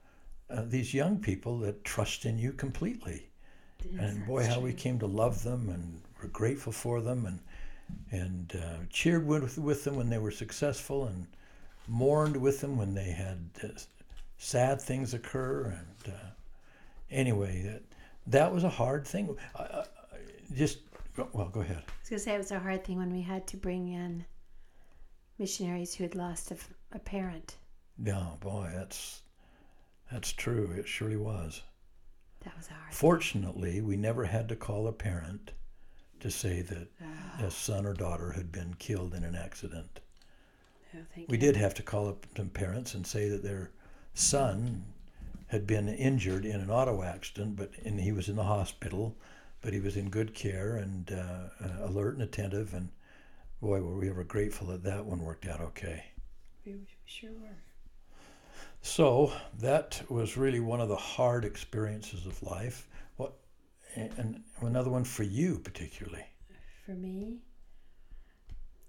uh, 0.49 0.63
these 0.65 0.93
young 0.93 1.19
people 1.19 1.59
that 1.59 1.83
trust 1.83 2.25
in 2.25 2.37
you 2.37 2.53
completely. 2.53 3.29
Yes, 3.83 4.01
and 4.01 4.25
boy, 4.25 4.45
how 4.45 4.59
we 4.59 4.73
came 4.73 4.99
to 4.99 5.05
love 5.07 5.43
them 5.43 5.69
and 5.69 6.01
were 6.21 6.29
grateful 6.29 6.71
for 6.71 7.01
them 7.01 7.25
and 7.25 7.39
and 8.11 8.61
uh, 8.61 8.83
cheered 8.89 9.25
with, 9.25 9.57
with 9.57 9.85
them 9.85 9.95
when 9.95 10.09
they 10.09 10.17
were 10.17 10.31
successful 10.31 11.05
and 11.05 11.25
mourned 11.87 12.35
with 12.35 12.59
them 12.59 12.75
when 12.77 12.93
they 12.93 13.11
had 13.11 13.49
uh, 13.63 13.67
sad 14.37 14.81
things 14.81 15.13
occur. 15.13 15.67
And 15.67 16.13
uh, 16.13 16.27
anyway, 17.09 17.61
that 17.63 17.83
that 18.27 18.53
was 18.53 18.63
a 18.63 18.69
hard 18.69 19.07
thing. 19.07 19.37
I, 19.55 19.61
I, 19.61 19.85
just 20.53 20.79
well, 21.33 21.49
go 21.49 21.61
ahead. 21.61 21.83
I 21.87 21.91
was 22.01 22.09
going 22.09 22.19
to 22.19 22.23
say 22.23 22.35
it 22.35 22.37
was 22.37 22.51
a 22.51 22.59
hard 22.59 22.83
thing 22.83 22.97
when 22.97 23.11
we 23.11 23.21
had 23.21 23.47
to 23.47 23.57
bring 23.57 23.89
in 23.89 24.25
missionaries 25.39 25.93
who 25.93 26.03
had 26.03 26.15
lost 26.15 26.51
a 26.91 26.99
parent. 26.99 27.55
Yeah, 28.03 28.25
boy, 28.39 28.69
that's 28.73 29.21
that's 30.11 30.31
true. 30.33 30.71
It 30.71 30.87
surely 30.87 31.17
was. 31.17 31.61
That 32.43 32.55
was 32.57 32.67
hard. 32.67 32.93
Fortunately, 32.93 33.81
we 33.81 33.97
never 33.97 34.25
had 34.25 34.47
to 34.49 34.55
call 34.55 34.87
a 34.87 34.91
parent 34.93 35.51
to 36.19 36.31
say 36.31 36.61
that 36.61 36.87
a 37.39 37.51
son 37.51 37.85
or 37.85 37.93
daughter 37.93 38.31
had 38.31 38.51
been 38.51 38.73
killed 38.75 39.13
in 39.13 39.23
an 39.23 39.35
accident. 39.35 39.99
Oh, 40.95 40.99
thank 41.13 41.29
We 41.29 41.35
you. 41.35 41.41
did 41.41 41.55
have 41.57 41.73
to 41.75 41.83
call 41.83 42.07
up 42.07 42.25
some 42.35 42.49
parents 42.49 42.93
and 42.93 43.05
say 43.05 43.29
that 43.29 43.43
their 43.43 43.71
son 44.13 44.85
had 45.47 45.67
been 45.67 45.87
injured 45.89 46.45
in 46.45 46.59
an 46.59 46.69
auto 46.71 47.03
accident, 47.03 47.55
but 47.55 47.71
and 47.85 47.99
he 47.99 48.11
was 48.11 48.29
in 48.29 48.35
the 48.35 48.43
hospital, 48.43 49.15
but 49.61 49.73
he 49.73 49.79
was 49.79 49.95
in 49.97 50.09
good 50.09 50.33
care 50.33 50.75
and 50.77 51.11
uh, 51.11 51.49
uh, 51.63 51.85
alert 51.87 52.13
and 52.15 52.23
attentive. 52.23 52.73
And 52.73 52.89
boy, 53.61 53.81
were 53.81 53.97
we 53.97 54.09
ever 54.09 54.23
grateful 54.23 54.67
that 54.67 54.83
that 54.83 55.05
one 55.05 55.21
worked 55.21 55.47
out 55.47 55.61
okay. 55.61 56.05
We 56.65 56.73
we 56.73 56.87
sure 57.05 57.31
were. 57.31 57.63
So 58.81 59.31
that 59.59 60.01
was 60.09 60.37
really 60.37 60.59
one 60.59 60.79
of 60.81 60.89
the 60.89 60.95
hard 60.95 61.45
experiences 61.45 62.25
of 62.25 62.41
life. 62.43 62.87
What, 63.17 63.33
and 63.95 64.43
another 64.61 64.89
one 64.89 65.03
for 65.03 65.23
you 65.23 65.59
particularly. 65.59 66.25
For 66.85 66.91
me, 66.91 67.39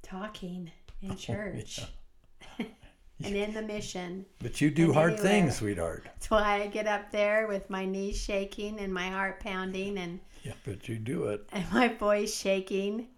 talking 0.02 0.70
in 1.02 1.10
Oh, 1.12 1.14
church 1.18 1.80
and 2.58 3.36
in 3.36 3.52
the 3.54 3.62
mission. 3.62 4.24
But 4.40 4.60
you 4.60 4.70
do 4.70 4.86
And 4.86 4.94
hard 4.94 5.12
anywhere. 5.14 5.28
things, 5.30 5.56
sweetheart. 5.56 6.04
That's 6.04 6.30
why 6.30 6.62
I 6.62 6.66
get 6.68 6.86
up 6.86 7.10
there 7.10 7.46
with 7.48 7.68
my 7.70 7.84
knees 7.84 8.20
shaking 8.20 8.78
and 8.78 8.92
my 8.94 9.08
heart 9.10 9.40
pounding 9.40 9.98
and, 9.98 10.20
Yeah, 10.44 10.52
but 10.64 10.88
you 10.88 10.96
do 10.98 11.24
it. 11.24 11.48
and 11.52 11.64
my 11.72 11.88
voice 11.88 12.34
shaking. 12.34 13.08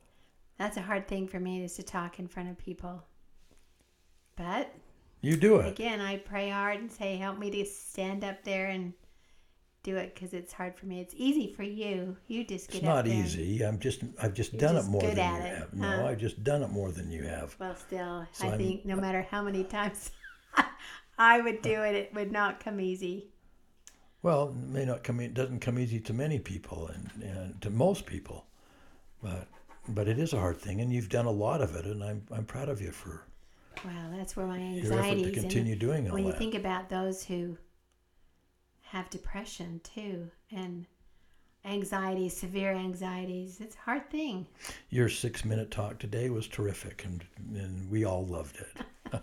That's 0.58 0.76
a 0.76 0.82
hard 0.82 1.08
thing 1.08 1.26
for 1.28 1.40
me 1.40 1.62
is 1.62 1.74
to 1.74 1.82
talk 1.82 2.18
in 2.18 2.28
front 2.28 2.50
of 2.50 2.58
people. 2.58 3.02
But 4.36 4.74
You 5.22 5.36
do 5.36 5.56
it. 5.56 5.68
again, 5.68 6.00
I 6.00 6.16
pray 6.18 6.48
hard 6.50 6.78
and 6.80 6.90
say, 6.90 7.16
help 7.16 7.38
me 7.38 7.50
to 7.50 7.64
stand 7.66 8.24
up 8.24 8.42
there 8.44 8.68
and 8.68 8.94
do 9.82 9.96
it 9.96 10.14
because 10.14 10.32
it's 10.34 10.52
hard 10.52 10.76
for 10.76 10.86
me. 10.86 11.00
It's 11.00 11.14
easy 11.16 11.52
for 11.52 11.62
you. 11.62 12.16
You 12.26 12.44
just 12.44 12.68
get 12.68 12.76
it. 12.76 12.78
It's 12.78 12.84
not 12.84 13.06
easy. 13.06 13.62
I'm 13.64 13.78
just 13.78 14.02
I've 14.22 14.34
just 14.34 14.52
You're 14.52 14.60
done 14.60 14.74
just 14.76 14.88
it 14.88 14.90
more 14.90 15.00
than 15.02 15.16
you 15.16 15.40
it, 15.46 15.58
have. 15.58 15.74
No. 15.74 16.06
I've 16.06 16.18
just 16.18 16.42
done 16.44 16.62
it 16.62 16.70
more 16.70 16.90
than 16.92 17.10
you 17.10 17.22
have. 17.24 17.56
Well, 17.58 17.76
still, 17.76 18.26
So 18.32 18.46
I 18.46 18.50
I'm- 18.50 18.58
think 18.58 18.84
no 18.84 18.94
uh, 18.94 19.00
matter 19.00 19.26
how 19.30 19.42
many 19.42 19.64
times 19.64 20.10
I 21.18 21.40
would 21.40 21.62
do 21.62 21.82
it, 21.82 21.94
it 21.94 22.14
would 22.14 22.32
not 22.32 22.62
come 22.62 22.80
easy. 22.80 23.28
Well, 24.22 24.48
it 24.50 24.54
may 24.68 24.84
not 24.84 25.02
come. 25.02 25.20
It 25.20 25.32
doesn't 25.32 25.60
come 25.60 25.78
easy 25.78 25.98
to 26.00 26.12
many 26.12 26.38
people 26.38 26.88
and, 26.88 27.22
and 27.22 27.62
to 27.62 27.70
most 27.70 28.04
people, 28.04 28.44
but 29.22 29.48
but 29.88 30.08
it 30.08 30.18
is 30.18 30.34
a 30.34 30.38
hard 30.38 30.58
thing, 30.58 30.82
and 30.82 30.92
you've 30.92 31.08
done 31.08 31.24
a 31.24 31.30
lot 31.30 31.62
of 31.62 31.74
it, 31.74 31.86
and 31.86 32.04
I'm 32.04 32.22
I'm 32.30 32.44
proud 32.44 32.68
of 32.68 32.82
you 32.82 32.90
for 32.90 33.24
Wow, 33.84 34.10
that's 34.16 34.36
where 34.36 34.46
my 34.46 34.58
anxiety 34.58 35.22
to 35.22 35.30
is. 35.30 35.36
And 35.38 35.50
continue 35.50 35.76
doing 35.76 36.08
all 36.08 36.14
when 36.14 36.24
you 36.24 36.32
that. 36.32 36.38
think 36.38 36.54
about 36.54 36.88
those 36.88 37.24
who 37.24 37.56
have 38.82 39.08
depression 39.10 39.80
too, 39.82 40.30
and 40.50 40.86
anxiety, 41.64 42.28
severe 42.28 42.72
anxieties, 42.72 43.60
it's 43.60 43.76
a 43.76 43.80
hard 43.80 44.10
thing. 44.10 44.46
Your 44.90 45.08
six 45.08 45.44
minute 45.44 45.70
talk 45.70 45.98
today 45.98 46.30
was 46.30 46.48
terrific, 46.48 47.04
and 47.04 47.24
and 47.54 47.90
we 47.90 48.04
all 48.04 48.26
loved 48.26 48.56
it. 48.56 49.20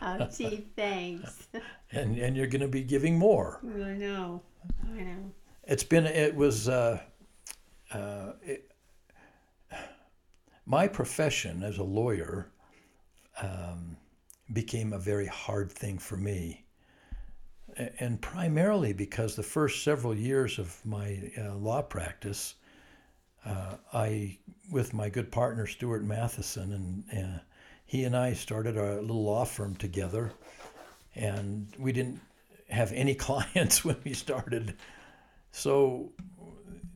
Oh, 0.00 0.28
gee, 0.36 0.66
thanks. 0.76 1.48
And 1.90 2.18
and 2.18 2.36
you're 2.36 2.46
going 2.46 2.60
to 2.60 2.68
be 2.68 2.82
giving 2.82 3.18
more. 3.18 3.60
I 3.64 3.94
know. 3.94 4.42
I 4.94 5.00
know. 5.00 5.32
It's 5.64 5.82
been 5.82 6.04
it 6.04 6.36
was 6.36 6.68
uh, 6.68 7.00
uh, 7.92 8.32
it, 8.42 8.70
my 10.66 10.86
profession 10.86 11.62
as 11.62 11.78
a 11.78 11.82
lawyer 11.82 12.50
um, 13.42 13.96
became 14.52 14.92
a 14.92 14.98
very 14.98 15.26
hard 15.26 15.70
thing 15.70 15.98
for 15.98 16.16
me, 16.16 16.64
and 17.98 18.20
primarily 18.20 18.92
because 18.92 19.36
the 19.36 19.42
first 19.42 19.84
several 19.84 20.14
years 20.14 20.58
of 20.58 20.84
my 20.84 21.30
uh, 21.38 21.54
law 21.54 21.82
practice, 21.82 22.54
uh, 23.44 23.76
I 23.92 24.38
with 24.70 24.92
my 24.92 25.08
good 25.08 25.30
partner 25.30 25.66
Stuart 25.66 26.04
Matheson 26.04 26.72
and. 27.10 27.24
Uh, 27.24 27.38
he 27.88 28.04
and 28.04 28.14
I 28.14 28.34
started 28.34 28.76
a 28.76 29.00
little 29.00 29.24
law 29.24 29.46
firm 29.46 29.74
together, 29.74 30.32
and 31.16 31.66
we 31.78 31.90
didn't 31.90 32.20
have 32.68 32.92
any 32.92 33.14
clients 33.26 33.82
when 33.82 33.96
we 34.04 34.12
started. 34.12 34.76
So, 35.52 36.12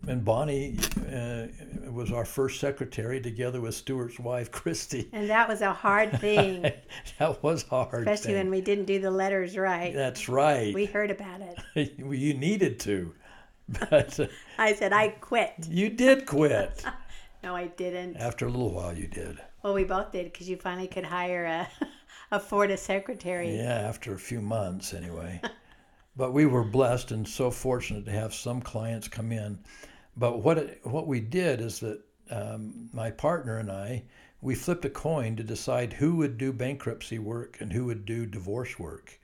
and 0.08 0.24
Bonnie 0.24 0.76
uh, 1.12 1.46
was 1.90 2.10
our 2.12 2.24
first 2.24 2.58
secretary 2.60 3.20
together 3.20 3.60
with 3.60 3.74
Stuart's 3.74 4.18
wife, 4.18 4.50
Christy. 4.50 5.08
And 5.12 5.28
that 5.30 5.48
was 5.48 5.60
a 5.60 5.72
hard 5.72 6.12
thing, 6.20 6.62
that 7.18 7.42
was 7.42 7.62
hard. 7.64 8.08
especially 8.08 8.34
when 8.34 8.50
we 8.50 8.60
didn't 8.60 8.86
do 8.86 9.00
the 9.00 9.10
letters 9.10 9.56
right. 9.56 9.94
That's 9.94 10.28
right. 10.28 10.74
We 10.74 10.86
heard 10.86 11.10
about 11.10 11.40
it. 11.40 11.94
You 11.98 12.34
needed 12.34 12.78
to, 12.80 13.14
but 13.90 14.18
uh, 14.20 14.26
I 14.58 14.74
said, 14.74 14.92
I 14.92 15.08
quit. 15.08 15.52
you 15.68 15.88
did 15.88 16.26
quit. 16.26 16.84
No, 17.42 17.56
I 17.56 17.68
didn't. 17.68 18.16
After 18.16 18.46
a 18.46 18.50
little 18.50 18.70
while, 18.72 18.96
you 18.96 19.06
did. 19.08 19.38
Well, 19.62 19.74
we 19.74 19.84
both 19.84 20.12
did 20.12 20.32
because 20.32 20.48
you 20.48 20.56
finally 20.56 20.86
could 20.88 21.04
hire 21.04 21.44
a, 21.44 21.68
afford 22.30 22.70
a 22.70 22.76
secretary. 22.76 23.56
Yeah, 23.56 23.74
after 23.88 24.12
a 24.14 24.18
few 24.18 24.40
months, 24.40 24.92
anyway. 24.94 25.40
but 26.16 26.32
we 26.32 26.46
were 26.46 26.64
blessed 26.64 27.10
and 27.12 27.26
so 27.26 27.50
fortunate 27.50 28.04
to 28.06 28.10
have 28.12 28.34
some 28.34 28.60
clients 28.60 29.08
come 29.08 29.32
in. 29.32 29.58
But 30.16 30.42
what 30.42 30.58
it, 30.58 30.80
what 30.82 31.06
we 31.06 31.20
did 31.20 31.60
is 31.60 31.80
that 31.80 32.00
um, 32.30 32.88
my 32.92 33.10
partner 33.10 33.58
and 33.58 33.70
I 33.70 34.04
we 34.42 34.56
flipped 34.56 34.84
a 34.84 34.90
coin 34.90 35.36
to 35.36 35.44
decide 35.44 35.94
who 35.94 36.16
would 36.16 36.36
do 36.36 36.52
bankruptcy 36.52 37.18
work 37.18 37.58
and 37.60 37.72
who 37.72 37.86
would 37.86 38.04
do 38.04 38.26
divorce 38.26 38.78
work. 38.78 39.18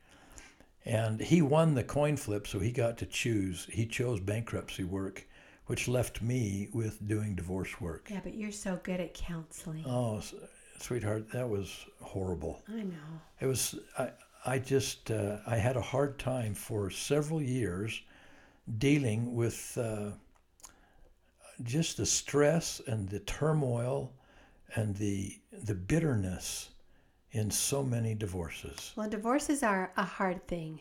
And 0.84 1.20
he 1.20 1.42
won 1.42 1.74
the 1.74 1.82
coin 1.82 2.16
flip, 2.16 2.46
so 2.46 2.60
he 2.60 2.70
got 2.70 2.96
to 2.98 3.06
choose. 3.06 3.66
He 3.70 3.84
chose 3.84 4.20
bankruptcy 4.20 4.84
work, 4.84 5.26
which 5.66 5.88
left 5.88 6.22
me 6.22 6.68
with 6.72 7.06
doing 7.06 7.34
divorce 7.34 7.80
work. 7.80 8.08
Yeah, 8.10 8.20
but 8.22 8.34
you're 8.34 8.52
so 8.52 8.78
good 8.84 9.00
at 9.00 9.12
counseling. 9.12 9.84
Oh, 9.84 10.22
sweetheart, 10.78 11.30
that 11.32 11.48
was 11.48 11.84
horrible. 12.00 12.62
I 12.68 12.84
know. 12.84 13.20
It 13.40 13.46
was 13.46 13.74
I 13.98 14.10
I 14.46 14.60
just 14.60 15.10
uh, 15.10 15.38
I 15.46 15.56
had 15.56 15.76
a 15.76 15.82
hard 15.82 16.18
time 16.18 16.54
for 16.54 16.90
several 16.90 17.42
years 17.42 18.00
dealing 18.78 19.34
with 19.34 19.76
uh, 19.76 20.12
just 21.62 21.96
the 21.96 22.06
stress 22.06 22.80
and 22.86 23.08
the 23.08 23.20
turmoil 23.20 24.12
and 24.74 24.96
the 24.96 25.38
the 25.52 25.74
bitterness 25.74 26.70
in 27.32 27.50
so 27.50 27.82
many 27.82 28.14
divorces. 28.14 28.92
Well, 28.96 29.08
divorces 29.08 29.62
are 29.62 29.92
a 29.96 30.04
hard 30.04 30.46
thing. 30.46 30.80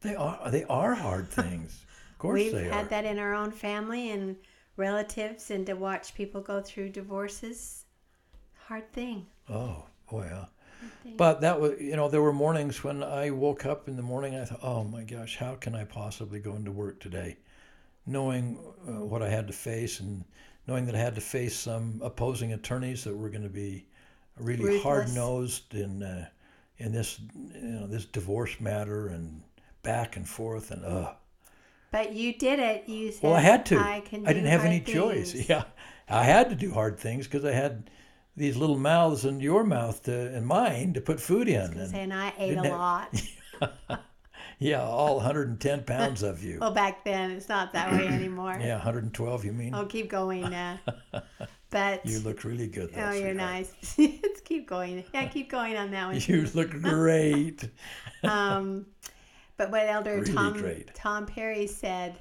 They 0.00 0.14
are 0.14 0.50
they 0.50 0.64
are 0.64 0.94
hard 0.94 1.30
things. 1.30 1.84
Of 2.12 2.18
course 2.18 2.34
We've 2.34 2.52
had 2.52 2.86
are. 2.86 2.88
that 2.88 3.04
in 3.04 3.18
our 3.18 3.34
own 3.34 3.50
family 3.52 4.10
and 4.10 4.36
relatives, 4.76 5.50
and 5.50 5.66
to 5.66 5.74
watch 5.74 6.14
people 6.14 6.40
go 6.40 6.60
through 6.60 6.90
divorces, 6.90 7.84
hard 8.66 8.92
thing. 8.92 9.26
Oh 9.48 9.84
boy, 10.10 10.26
yeah. 10.30 10.44
But 11.16 11.40
that 11.40 11.60
was, 11.60 11.80
you 11.80 11.96
know, 11.96 12.08
there 12.08 12.22
were 12.22 12.32
mornings 12.32 12.84
when 12.84 13.02
I 13.02 13.30
woke 13.30 13.66
up 13.66 13.88
in 13.88 13.96
the 13.96 14.02
morning. 14.02 14.36
I 14.36 14.44
thought, 14.44 14.60
oh 14.62 14.84
my 14.84 15.02
gosh, 15.02 15.36
how 15.36 15.54
can 15.56 15.74
I 15.74 15.84
possibly 15.84 16.38
go 16.38 16.54
into 16.54 16.70
work 16.70 17.00
today, 17.00 17.36
knowing 18.08 18.58
uh, 18.88 19.04
what 19.04 19.22
I 19.22 19.28
had 19.28 19.46
to 19.46 19.52
face 19.52 20.00
and 20.00 20.24
knowing 20.66 20.86
that 20.86 20.94
I 20.94 20.98
had 20.98 21.14
to 21.14 21.20
face 21.20 21.56
some 21.56 22.00
opposing 22.02 22.52
attorneys 22.52 23.04
that 23.04 23.16
were 23.16 23.28
going 23.30 23.42
to 23.42 23.48
be 23.48 23.86
really 24.36 24.80
hard 24.80 25.12
nosed 25.14 25.74
in 25.74 26.02
uh, 26.02 26.26
in 26.78 26.92
this, 26.92 27.20
you 27.54 27.60
know, 27.62 27.86
this 27.86 28.04
divorce 28.04 28.60
matter 28.60 29.08
and 29.08 29.42
back 29.82 30.16
and 30.16 30.28
forth 30.28 30.70
and 30.70 30.84
uh. 30.84 31.12
But 31.90 32.12
you 32.12 32.34
did 32.34 32.58
it. 32.58 32.88
You 32.88 33.10
said, 33.12 33.22
Well, 33.24 33.34
I 33.34 33.40
had 33.40 33.64
to. 33.66 33.78
I 33.78 34.00
can. 34.00 34.26
I 34.26 34.32
didn't 34.32 34.50
have 34.50 34.64
any 34.64 34.80
choice. 34.80 35.34
Yeah, 35.48 35.64
I 36.08 36.22
had 36.24 36.50
to 36.50 36.56
do 36.56 36.72
hard 36.72 36.98
things 36.98 37.26
because 37.26 37.44
I 37.44 37.52
had 37.52 37.90
these 38.36 38.56
little 38.56 38.78
mouths 38.78 39.24
in 39.24 39.40
your 39.40 39.64
mouth 39.64 40.02
to, 40.04 40.34
and 40.34 40.46
mine 40.46 40.92
to 40.94 41.00
put 41.00 41.18
food 41.20 41.48
in. 41.48 41.72
And, 41.78 41.94
And 41.94 42.14
I 42.14 42.32
ate 42.38 42.56
a 42.56 42.62
have- 42.62 42.72
lot. 42.72 43.22
yeah, 44.58 44.82
all 44.82 45.16
110 45.16 45.84
pounds 45.84 46.22
of 46.22 46.42
you. 46.42 46.58
Well, 46.60 46.72
back 46.72 47.04
then 47.04 47.30
it's 47.30 47.48
not 47.48 47.72
that 47.72 47.92
way 47.92 48.06
anymore. 48.06 48.58
Yeah, 48.60 48.74
112. 48.74 49.44
You 49.44 49.52
mean? 49.52 49.74
I'll 49.74 49.86
keep 49.86 50.08
going. 50.10 50.44
Uh, 50.44 50.78
but 51.70 52.04
You 52.04 52.18
look 52.20 52.44
really 52.44 52.66
good. 52.66 52.92
Though, 52.92 53.06
oh, 53.06 53.12
you're 53.12 53.34
nice. 53.34 53.72
Let's 53.98 54.40
keep 54.40 54.68
going. 54.68 55.04
Yeah, 55.14 55.26
keep 55.28 55.50
going 55.50 55.76
on 55.76 55.90
that 55.92 56.06
one. 56.06 56.20
You 56.26 56.48
look 56.54 56.70
great. 56.70 57.68
um, 58.24 58.86
but 59.56 59.70
what 59.70 59.86
Elder 59.88 60.20
Really 60.20 60.32
Tom 60.32 60.52
great. 60.54 60.94
Tom 60.94 61.26
Perry 61.26 61.66
said, 61.66 62.18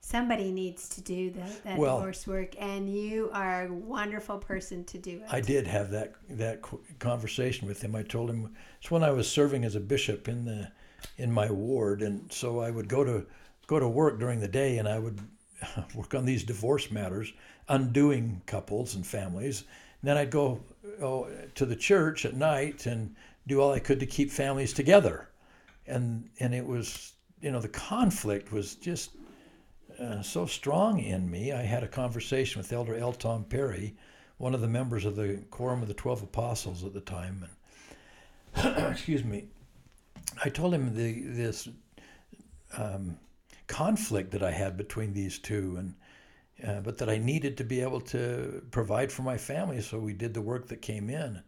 somebody 0.00 0.52
needs 0.52 0.88
to 0.90 1.00
do 1.00 1.30
that, 1.30 1.64
that 1.64 1.78
Well- 1.78 1.98
divorce 1.98 2.26
work, 2.28 2.54
and 2.60 2.88
you 2.88 3.28
are 3.32 3.66
a 3.66 3.72
wonderful 3.72 4.38
person 4.38 4.84
to 4.84 4.98
do 4.98 5.16
it. 5.18 5.24
I 5.30 5.40
did 5.40 5.66
have 5.66 5.90
that 5.90 6.14
that 6.30 6.62
conversation 7.00 7.66
with 7.66 7.82
him. 7.82 7.96
I 7.96 8.02
told 8.02 8.30
him 8.30 8.54
it's 8.80 8.90
when 8.90 9.02
I 9.02 9.10
was 9.10 9.28
serving 9.28 9.64
as 9.64 9.74
a 9.74 9.80
bishop 9.80 10.28
in 10.28 10.44
the 10.44 10.70
in 11.18 11.32
my 11.32 11.50
ward, 11.50 12.02
and 12.02 12.30
so 12.32 12.60
I 12.60 12.70
would 12.70 12.88
go 12.88 13.04
to 13.04 13.26
go 13.66 13.80
to 13.80 13.88
work 13.88 14.18
during 14.18 14.40
the 14.40 14.48
day, 14.48 14.78
and 14.78 14.88
I 14.88 14.98
would 14.98 15.18
work 15.94 16.14
on 16.14 16.24
these 16.24 16.44
divorce 16.44 16.90
matters, 16.90 17.32
undoing 17.68 18.42
couples 18.46 18.94
and 18.94 19.06
families. 19.06 19.64
And 20.00 20.10
then 20.10 20.16
I'd 20.16 20.30
go 20.30 20.60
oh, 21.00 21.28
to 21.54 21.66
the 21.66 21.76
church 21.76 22.24
at 22.24 22.34
night 22.34 22.86
and 22.86 23.14
do 23.46 23.60
all 23.60 23.72
I 23.72 23.78
could 23.78 24.00
to 24.00 24.06
keep 24.06 24.30
families 24.30 24.72
together, 24.72 25.28
and 25.86 26.28
and 26.40 26.54
it 26.54 26.66
was 26.66 27.12
you 27.40 27.50
know 27.50 27.60
the 27.60 27.68
conflict 27.68 28.52
was 28.52 28.74
just 28.74 29.10
uh, 30.00 30.22
so 30.22 30.46
strong 30.46 30.98
in 31.00 31.30
me. 31.30 31.52
I 31.52 31.62
had 31.62 31.82
a 31.82 31.88
conversation 31.88 32.60
with 32.60 32.72
Elder 32.72 32.96
L. 32.96 33.12
Tom 33.12 33.44
Perry, 33.44 33.96
one 34.38 34.54
of 34.54 34.60
the 34.60 34.68
members 34.68 35.04
of 35.04 35.16
the 35.16 35.42
Quorum 35.50 35.82
of 35.82 35.88
the 35.88 35.94
Twelve 35.94 36.22
Apostles 36.22 36.84
at 36.84 36.92
the 36.92 37.00
time, 37.00 37.46
and 38.54 38.76
excuse 38.92 39.24
me. 39.24 39.46
I 40.44 40.48
told 40.48 40.74
him 40.74 40.94
the 40.94 41.22
this 41.22 41.68
um, 42.76 43.18
conflict 43.66 44.30
that 44.32 44.42
I 44.42 44.50
had 44.50 44.76
between 44.76 45.12
these 45.12 45.38
two, 45.38 45.76
and 45.78 45.94
uh, 46.66 46.80
but 46.80 46.98
that 46.98 47.08
I 47.08 47.18
needed 47.18 47.56
to 47.58 47.64
be 47.64 47.80
able 47.80 48.00
to 48.02 48.62
provide 48.70 49.12
for 49.12 49.22
my 49.22 49.36
family, 49.36 49.80
so 49.80 49.98
we 49.98 50.12
did 50.12 50.34
the 50.34 50.42
work 50.42 50.68
that 50.68 50.82
came 50.82 51.10
in. 51.10 51.42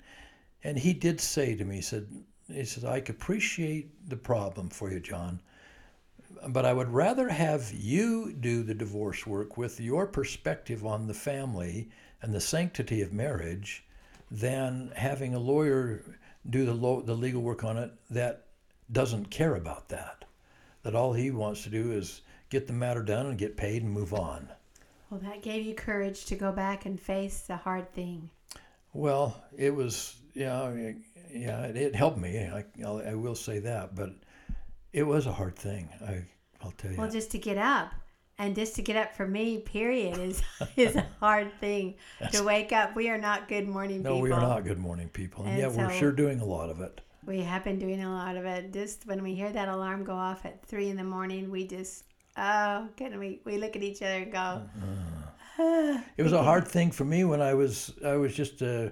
And 0.65 0.79
he 0.79 0.93
did 0.93 1.21
say 1.21 1.55
to 1.55 1.65
me, 1.65 1.77
he 1.77 1.83
said, 1.83 2.09
he 2.53 2.65
said, 2.65 2.85
I 2.85 2.97
appreciate 2.97 4.09
the 4.09 4.17
problem 4.17 4.69
for 4.69 4.91
you, 4.91 5.01
John, 5.01 5.41
but 6.49 6.65
I 6.65 6.73
would 6.73 6.89
rather 6.89 7.29
have 7.29 7.73
you 7.73 8.33
do 8.33 8.63
the 8.63 8.75
divorce 8.75 9.27
work 9.27 9.57
with 9.57 9.81
your 9.81 10.07
perspective 10.07 10.85
on 10.85 11.07
the 11.07 11.15
family 11.15 11.89
and 12.23 12.35
the 12.35 12.41
sanctity 12.41 13.03
of 13.03 13.13
marriage 13.13 13.85
than 14.31 14.93
having 14.95 15.35
a 15.35 15.39
lawyer 15.39 16.05
do 16.51 16.65
the, 16.65 16.75
lo- 16.75 17.03
the 17.03 17.15
legal 17.15 17.43
work 17.43 17.65
on 17.65 17.79
it 17.79 17.93
that 18.11 18.48
doesn't 18.93 19.27
care 19.31 19.55
about 19.57 19.89
that. 19.91 20.25
That 20.83 20.95
all 20.95 21.13
he 21.13 21.31
wants 21.31 21.63
to 21.65 21.71
do 21.71 21.93
is 21.93 22.23
get 22.51 22.67
the 22.67 22.73
matter 22.73 23.03
done 23.03 23.27
and 23.27 23.39
get 23.39 23.57
paid 23.57 23.83
and 23.83 23.93
move 23.93 24.15
on. 24.15 24.49
well, 25.11 25.21
that 25.21 25.43
gave 25.43 25.65
you 25.67 25.75
courage 25.75 26.25
to 26.27 26.37
go 26.37 26.53
back 26.53 26.87
and 26.87 26.99
face 27.01 27.41
the 27.41 27.57
hard 27.57 27.93
thing. 27.93 28.31
Well, 28.95 29.43
it 29.57 29.75
was, 29.75 30.17
yeah, 30.35 30.73
yeah, 31.31 31.63
it, 31.65 31.77
it 31.77 31.95
helped 31.95 32.19
me. 32.19 32.39
I, 32.39 32.65
I'll, 32.85 33.03
I 33.07 33.15
will 33.15 33.35
say 33.35 33.59
that, 33.61 33.95
but 33.95 34.11
it 34.93 35.03
was 35.03 35.27
a 35.27 35.33
hard 35.33 35.57
thing. 35.57 35.89
I, 36.07 36.25
I'll 36.63 36.73
tell 36.73 36.91
you. 36.93 36.97
Well, 36.99 37.11
just 37.11 37.31
to 37.33 37.39
get 37.39 37.59
up. 37.59 37.93
And 38.41 38.55
just 38.55 38.77
to 38.77 38.83
get 38.83 38.95
up 38.97 39.17
for 39.17 39.27
me, 39.27 39.59
period, 39.59 40.17
is 40.17 40.43
is 40.77 40.95
a 40.95 41.05
hard 41.19 41.53
thing 41.61 41.97
to 42.33 42.45
wake 42.45 42.71
up. 42.73 42.95
We 42.95 43.09
are 43.11 43.19
not 43.19 43.49
good 43.49 43.67
morning 43.67 44.01
No, 44.03 44.11
people. 44.11 44.19
No, 44.19 44.23
we 44.23 44.31
are 44.31 44.41
not 44.41 44.63
good 44.65 44.79
morning 44.79 45.09
people. 45.09 45.43
And, 45.43 45.55
And 45.55 45.59
yet 45.61 45.73
we're 45.73 45.91
sure 45.93 46.13
doing 46.13 46.41
a 46.41 46.45
lot 46.45 46.71
of 46.71 46.81
it. 46.81 47.01
We 47.27 47.41
have 47.43 47.65
been 47.65 47.79
doing 47.79 48.03
a 48.03 48.11
lot 48.11 48.37
of 48.37 48.45
it. 48.45 48.73
Just 48.73 49.07
when 49.07 49.23
we 49.23 49.35
hear 49.35 49.51
that 49.51 49.69
alarm 49.69 50.05
go 50.05 50.15
off 50.15 50.45
at 50.47 50.65
three 50.65 50.89
in 50.89 50.97
the 50.97 51.05
morning, 51.05 51.51
we 51.51 51.67
just 51.67 52.05
oh, 52.37 52.89
can 52.97 53.19
we 53.19 53.41
we 53.45 53.59
look 53.59 53.77
at 53.77 53.83
each 53.83 54.03
other 54.03 54.23
and 54.23 54.33
go, 54.33 54.63
"Ah." 55.59 56.05
It 56.17 56.23
was 56.23 56.33
a 56.33 56.43
hard 56.43 56.69
thing 56.69 56.93
for 56.93 57.05
me 57.05 57.25
when 57.25 57.43
I 57.43 57.55
was 57.55 57.93
I 58.05 58.17
was 58.17 58.35
just 58.35 58.63
uh, 58.63 58.91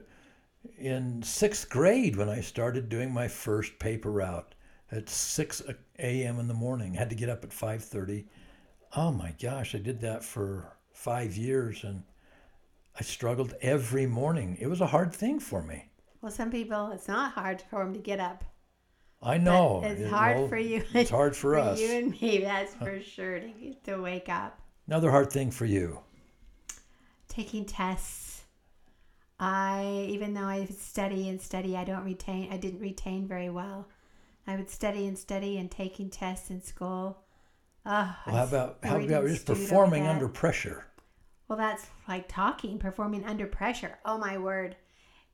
in 0.78 1.22
sixth 1.22 1.68
grade 1.70 2.16
when 2.16 2.28
I 2.28 2.40
started 2.40 2.88
doing 2.88 3.12
my 3.12 3.28
first 3.28 3.78
paper 3.78 4.10
route 4.10 4.54
at 4.90 5.08
six 5.08 5.62
a.m. 5.98 6.40
in 6.40 6.48
the 6.48 6.54
morning. 6.54 6.94
Had 6.94 7.10
to 7.10 7.16
get 7.16 7.28
up 7.28 7.44
at 7.44 7.52
five 7.52 7.84
thirty. 7.84 8.26
Oh 8.96 9.12
my 9.12 9.34
gosh, 9.40 9.74
I 9.74 9.78
did 9.78 10.00
that 10.00 10.24
for 10.24 10.76
five 10.92 11.36
years 11.36 11.84
and 11.84 12.02
I 12.98 13.02
struggled 13.02 13.54
every 13.60 14.06
morning. 14.06 14.56
It 14.60 14.68
was 14.68 14.80
a 14.80 14.86
hard 14.86 15.12
thing 15.14 15.38
for 15.38 15.62
me. 15.62 15.90
Well, 16.26 16.32
some 16.32 16.50
people 16.50 16.90
it's 16.90 17.06
not 17.06 17.34
hard 17.34 17.62
for 17.62 17.84
them 17.84 17.94
to 17.94 18.00
get 18.00 18.18
up. 18.18 18.42
I 19.22 19.38
but 19.38 19.42
know 19.44 19.80
it's 19.84 20.00
you 20.00 20.08
hard 20.08 20.36
know, 20.38 20.48
for 20.48 20.58
you. 20.58 20.84
It's 20.92 21.08
hard 21.10 21.36
for, 21.36 21.56
us. 21.56 21.78
you 21.78 21.88
and 21.92 22.20
me, 22.20 22.38
that's 22.38 22.74
for 22.74 23.00
sure 23.00 23.38
to 23.38 23.48
get 23.48 23.84
to 23.84 23.98
wake 24.02 24.28
up. 24.28 24.58
Another 24.88 25.12
hard 25.12 25.30
thing 25.30 25.52
for 25.52 25.64
you. 25.66 26.00
taking 27.28 27.64
tests. 27.64 28.44
I 29.38 30.06
even 30.08 30.34
though 30.34 30.44
I 30.46 30.66
study 30.66 31.28
and 31.28 31.40
study, 31.40 31.76
I 31.76 31.84
don't 31.84 32.04
retain. 32.04 32.52
I 32.52 32.56
didn't 32.56 32.80
retain 32.80 33.26
very 33.28 33.50
well. 33.50 33.88
I 34.46 34.56
would 34.56 34.70
study 34.70 35.06
and 35.06 35.18
study 35.18 35.58
and 35.58 35.70
taking 35.70 36.10
tests 36.10 36.50
in 36.50 36.62
school. 36.62 37.24
Oh, 37.86 38.16
Well, 38.26 38.36
how 38.36 38.44
about 38.44 38.78
how 38.84 38.98
about 39.00 39.26
just 39.26 39.46
performing 39.46 40.06
under 40.06 40.28
pressure? 40.28 40.86
Well, 41.48 41.58
that's 41.58 41.86
like 42.08 42.28
talking, 42.28 42.78
performing 42.78 43.24
under 43.24 43.46
pressure. 43.46 43.98
Oh 44.04 44.18
my 44.18 44.38
word! 44.38 44.76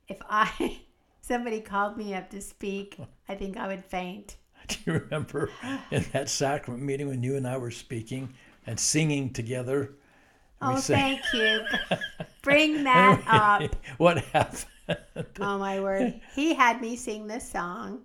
If 0.07 0.17
I 0.29 0.81
somebody 1.21 1.61
called 1.61 1.97
me 1.97 2.13
up 2.13 2.29
to 2.31 2.41
speak, 2.41 2.97
I 3.29 3.35
think 3.35 3.57
I 3.57 3.67
would 3.67 3.83
faint. 3.85 4.35
Do 4.67 4.75
you 4.85 4.93
remember 4.93 5.49
in 5.91 6.05
that 6.13 6.29
sacrament 6.29 6.83
meeting 6.83 7.07
when 7.07 7.21
you 7.23 7.35
and 7.35 7.47
I 7.47 7.57
were 7.57 7.71
speaking 7.71 8.33
and 8.65 8.79
singing 8.79 9.31
together? 9.33 9.95
Oh, 10.61 10.77
sang- 10.77 11.19
thank 11.19 11.33
you. 11.33 11.97
Bring 12.41 12.83
that 12.85 13.21
up. 13.27 13.75
what 13.97 14.19
happened? 14.25 14.65
Oh 15.39 15.57
my 15.57 15.79
word! 15.79 16.19
He 16.35 16.53
had 16.53 16.81
me 16.81 16.95
sing 16.95 17.27
this 17.27 17.49
song. 17.49 18.01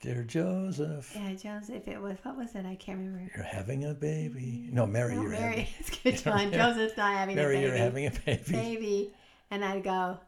Dear 0.00 0.22
Joseph, 0.24 1.12
Yeah, 1.14 1.34
Joseph. 1.34 1.86
It 1.86 2.00
was 2.00 2.16
what 2.22 2.36
was 2.36 2.54
it? 2.54 2.64
I 2.64 2.74
can't 2.76 2.98
remember. 2.98 3.30
you're 3.34 3.44
having 3.44 3.84
a 3.84 3.92
baby. 3.94 4.68
No, 4.72 4.86
Mary, 4.86 5.14
Oh, 5.16 5.22
you're 5.22 5.30
Mary, 5.30 5.50
having. 5.50 5.66
it's 5.78 5.90
good, 6.02 6.16
John. 6.18 6.52
Joseph's 6.52 6.96
not 6.96 7.12
having 7.12 7.36
Mary, 7.36 7.56
a 7.56 7.58
baby. 7.58 7.66
Mary, 7.68 7.76
you're 7.78 7.84
having 7.84 8.06
a 8.06 8.10
baby. 8.24 8.52
baby, 8.52 9.12
and 9.50 9.64
I'd 9.64 9.84
go. 9.84 10.18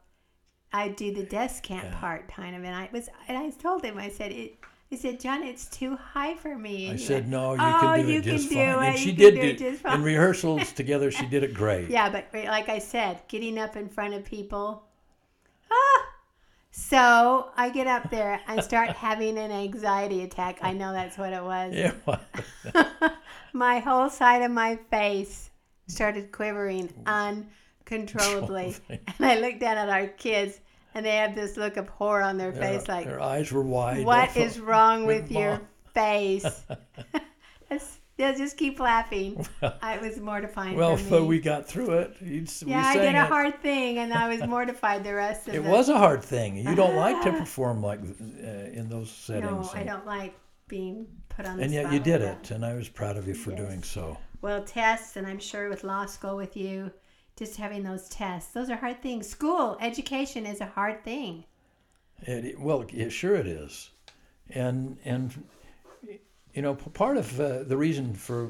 I'd 0.73 0.97
do 0.97 1.13
the 1.13 1.23
descant 1.25 1.85
Yeah. 1.85 2.01
part, 2.01 2.29
kind 2.29 2.57
of, 2.57 2.65
and 2.65 2.75
I 2.75 2.89
was, 2.93 3.09
and 3.29 3.37
I 3.39 3.51
told 3.51 3.85
him, 3.85 3.99
I 3.99 4.09
said, 4.09 4.33
it. 4.33 4.57
I 4.91 4.97
said, 4.97 5.21
John, 5.21 5.43
it's 5.43 5.67
too 5.69 5.97
high 5.97 6.35
for 6.35 6.57
me. 6.59 6.89
I 6.89 6.91
And 6.91 6.99
he 7.01 7.07
said, 7.07 7.27
no, 7.29 7.55
you 7.55 7.61
"Oh, 7.63 7.79
can 7.81 8.07
do 8.07 8.13
you 8.13 8.19
it 8.19 8.25
just 8.25 8.51
can 8.51 8.57
fine. 8.59 8.75
do 8.75 8.79
and 8.81 8.95
it, 8.95 8.99
she 8.99 9.11
you 9.11 9.17
did 9.17 9.35
do 9.35 9.41
it 9.41 9.59
do 9.59 9.79
in 9.89 10.03
rehearsals 10.03 10.73
together. 10.81 11.11
She 11.11 11.25
did 11.27 11.43
it 11.43 11.55
great. 11.55 11.89
Yeah, 11.89 12.11
but 12.11 12.27
like 12.35 12.69
I 12.69 12.79
said, 12.79 13.23
getting 13.29 13.59
up 13.59 13.75
in 13.77 13.89
front 13.89 14.13
of 14.15 14.25
people. 14.25 14.85
Ah. 15.71 16.07
So 16.71 17.51
I 17.57 17.71
get 17.71 17.87
up 17.87 18.11
there 18.11 18.41
and 18.47 18.63
start 18.63 18.91
having 19.07 19.39
an 19.39 19.51
anxiety 19.51 20.23
attack. 20.25 20.59
I 20.63 20.73
know 20.73 20.93
that's 20.93 21.17
what 21.19 21.33
it 21.33 21.43
was. 21.43 21.75
Yeah, 21.75 21.93
well, 22.07 22.21
my 23.53 23.79
whole 23.79 24.11
side 24.11 24.43
of 24.43 24.51
my 24.51 24.77
face 24.91 25.51
started 25.87 26.33
quivering 26.33 26.93
uncontrollably. 27.91 28.77
and 28.89 29.01
I 29.21 29.39
looked 29.39 29.61
down 29.61 29.79
at 29.79 29.89
our 29.89 30.07
kids, 30.09 30.61
and 30.95 31.05
they 31.05 31.17
have 31.17 31.35
this 31.35 31.57
look 31.57 31.77
of 31.77 31.89
horror 31.89 32.23
on 32.23 32.39
their 32.39 32.53
their, 32.53 32.79
face 32.79 32.89
like, 32.89 33.05
their 33.07 33.21
eyes 33.21 33.51
were 33.53 33.63
wide. 33.63 34.05
What 34.05 34.37
is 34.37 34.59
wrong 34.61 35.07
with 35.07 35.23
with 35.23 35.33
your 35.33 35.61
face? 35.95 36.47
They'll 38.19 38.37
just 38.37 38.59
keep 38.59 38.79
laughing. 38.79 39.45
I 39.81 39.97
was 39.97 40.19
mortifying 40.21 40.77
Well, 40.77 40.97
for 40.97 41.03
me. 41.03 41.11
but 41.11 41.25
we 41.25 41.41
got 41.41 41.67
through 41.67 41.91
it. 41.99 42.17
You, 42.21 42.47
yeah, 42.67 42.85
I 42.87 42.95
did 42.97 43.15
a 43.15 43.23
it. 43.23 43.27
hard 43.29 43.61
thing, 43.63 43.99
and 43.99 44.13
I 44.13 44.29
was 44.29 44.47
mortified 44.47 45.03
the 45.03 45.15
rest 45.15 45.49
of 45.49 45.55
It 45.55 45.59
It 45.59 45.65
was 45.65 45.89
a 45.89 45.97
hard 45.99 46.23
thing. 46.23 46.57
You 46.57 46.75
don't 46.75 46.95
like 46.95 47.23
to 47.23 47.33
perform 47.33 47.83
like 47.83 48.01
uh, 48.01 48.47
in 48.79 48.89
those 48.91 49.11
settings. 49.11 49.73
No, 49.75 49.81
I 49.81 49.83
don't 49.83 50.07
like 50.07 50.35
being 50.69 51.07
put 51.31 51.47
on 51.47 51.57
the 51.57 51.65
And 51.65 51.73
yet 51.73 51.91
you 51.91 51.99
did 52.01 52.21
that. 52.21 52.45
it, 52.45 52.51
and 52.51 52.65
I 52.65 52.75
was 52.75 52.89
proud 52.89 53.17
of 53.17 53.27
you 53.27 53.35
for 53.35 53.51
Yes. 53.51 53.61
doing 53.61 53.83
so. 53.83 54.19
Well, 54.43 54.63
tests, 54.63 55.17
and 55.17 55.27
I'm 55.27 55.39
sure 55.39 55.69
with 55.71 55.83
law 55.83 56.05
school 56.07 56.37
with 56.37 56.57
you, 56.57 56.93
just 57.37 57.57
having 57.57 57.83
those 57.83 58.09
tests, 58.09 58.53
those 58.53 58.71
are 58.71 58.77
hard 58.77 59.03
things. 59.03 59.29
School, 59.29 59.77
education 59.81 60.47
is 60.47 60.61
a 60.61 60.67
hard 60.67 61.05
thing. 61.05 61.45
It, 62.23 62.59
well, 62.59 62.85
it, 62.93 63.11
sure 63.11 63.35
it 63.35 63.47
is, 63.47 63.91
and 64.51 64.97
and 65.05 65.45
you 66.55 66.63
know 66.63 66.75
part 66.75 67.17
of 67.17 67.41
uh, 67.41 67.65
the 67.65 67.77
reason 67.77 68.15
for 68.15 68.47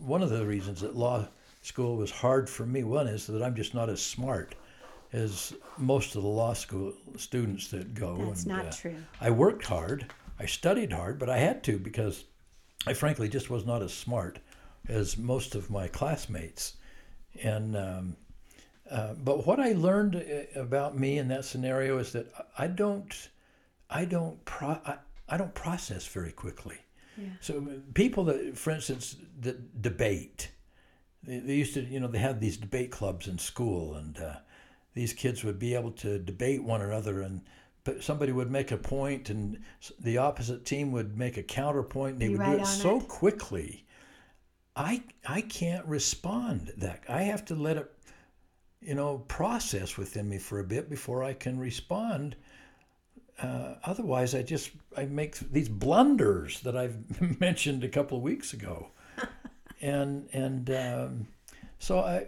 one 0.00 0.22
of 0.22 0.30
the 0.30 0.44
reasons 0.44 0.80
that 0.82 0.96
law 0.96 1.26
school 1.62 1.96
was 1.96 2.10
hard 2.10 2.48
for 2.48 2.66
me 2.66 2.84
one 2.84 3.08
is 3.08 3.26
that 3.26 3.42
I'm 3.42 3.54
just 3.54 3.74
not 3.74 3.88
as 3.88 4.00
smart 4.02 4.54
as 5.12 5.54
most 5.78 6.14
of 6.14 6.22
the 6.22 6.28
law 6.28 6.52
school 6.52 6.92
students 7.16 7.68
that 7.68 7.94
go. 7.94 8.16
That's 8.26 8.42
and, 8.42 8.52
not 8.52 8.66
uh, 8.66 8.72
true. 8.72 8.96
I 9.20 9.30
worked 9.30 9.64
hard, 9.64 10.12
I 10.38 10.46
studied 10.46 10.92
hard, 10.92 11.18
but 11.18 11.30
I 11.30 11.38
had 11.38 11.62
to 11.64 11.78
because 11.78 12.24
I 12.86 12.92
frankly 12.92 13.28
just 13.28 13.50
was 13.50 13.64
not 13.64 13.82
as 13.82 13.94
smart 13.94 14.38
as 14.88 15.16
most 15.16 15.54
of 15.54 15.70
my 15.70 15.88
classmates. 15.88 16.76
And 17.42 17.76
um, 17.76 18.16
uh, 18.90 19.14
but 19.14 19.46
what 19.46 19.58
I 19.58 19.72
learned 19.72 20.16
uh, 20.16 20.60
about 20.60 20.96
me 20.98 21.18
in 21.18 21.28
that 21.28 21.44
scenario 21.44 21.98
is 21.98 22.12
that 22.12 22.26
I 22.56 22.66
don't, 22.66 23.28
I 23.90 24.04
don't 24.04 24.44
pro- 24.44 24.80
I, 24.84 24.96
I 25.28 25.36
don't 25.36 25.54
process 25.54 26.06
very 26.06 26.32
quickly. 26.32 26.78
Yeah. 27.18 27.28
So 27.40 27.66
people 27.94 28.24
that, 28.24 28.56
for 28.56 28.70
instance, 28.70 29.16
that 29.40 29.82
debate, 29.82 30.50
they, 31.22 31.38
they 31.38 31.54
used 31.54 31.74
to, 31.74 31.80
you 31.80 31.98
know, 31.98 32.08
they 32.08 32.18
had 32.18 32.40
these 32.40 32.56
debate 32.56 32.90
clubs 32.90 33.26
in 33.26 33.38
school, 33.38 33.94
and 33.94 34.18
uh, 34.18 34.36
these 34.94 35.12
kids 35.12 35.42
would 35.42 35.58
be 35.58 35.74
able 35.74 35.92
to 35.92 36.18
debate 36.18 36.62
one 36.62 36.82
another, 36.82 37.22
and 37.22 37.40
but 37.84 38.02
somebody 38.02 38.32
would 38.32 38.50
make 38.50 38.72
a 38.72 38.76
point, 38.76 39.30
and 39.30 39.62
the 40.00 40.18
opposite 40.18 40.64
team 40.64 40.92
would 40.92 41.16
make 41.16 41.36
a 41.36 41.42
counterpoint. 41.42 42.14
And 42.14 42.20
they 42.20 42.28
Be 42.28 42.34
would 42.34 42.40
right 42.40 42.56
do 42.56 42.62
it 42.62 42.66
so 42.66 42.98
it. 42.98 43.08
quickly. 43.08 43.85
I 44.76 45.02
I 45.26 45.40
can't 45.40 45.86
respond 45.86 46.72
that. 46.76 47.02
I 47.08 47.22
have 47.22 47.44
to 47.46 47.54
let 47.54 47.78
it, 47.78 47.90
you 48.80 48.94
know, 48.94 49.24
process 49.26 49.96
within 49.96 50.28
me 50.28 50.38
for 50.38 50.60
a 50.60 50.64
bit 50.64 50.90
before 50.90 51.24
I 51.24 51.32
can 51.32 51.58
respond. 51.58 52.36
Uh, 53.42 53.74
otherwise, 53.84 54.34
I 54.34 54.42
just 54.42 54.70
I 54.96 55.06
make 55.06 55.38
these 55.50 55.68
blunders 55.68 56.60
that 56.60 56.76
I've 56.76 57.40
mentioned 57.40 57.84
a 57.84 57.88
couple 57.88 58.18
of 58.18 58.22
weeks 58.22 58.52
ago, 58.52 58.88
and 59.80 60.28
and 60.32 60.70
um, 60.70 61.28
so 61.78 62.00
I, 62.00 62.26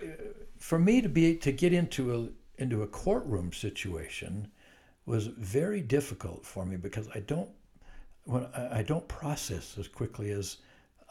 for 0.57 0.79
me 0.79 1.03
to 1.03 1.09
be 1.09 1.37
to 1.37 1.53
get 1.53 1.75
into 1.75 2.15
a 2.15 2.63
into 2.63 2.83
a 2.83 2.87
courtroom 2.87 3.53
situation 3.53 4.49
was 5.05 5.27
very 5.27 5.81
difficult 5.81 6.45
for 6.45 6.65
me 6.67 6.77
because 6.77 7.09
I 7.15 7.21
don't 7.21 7.51
when 8.25 8.47
I, 8.55 8.79
I 8.79 8.83
don't 8.83 9.07
process 9.07 9.77
as 9.79 9.87
quickly 9.87 10.31
as 10.31 10.59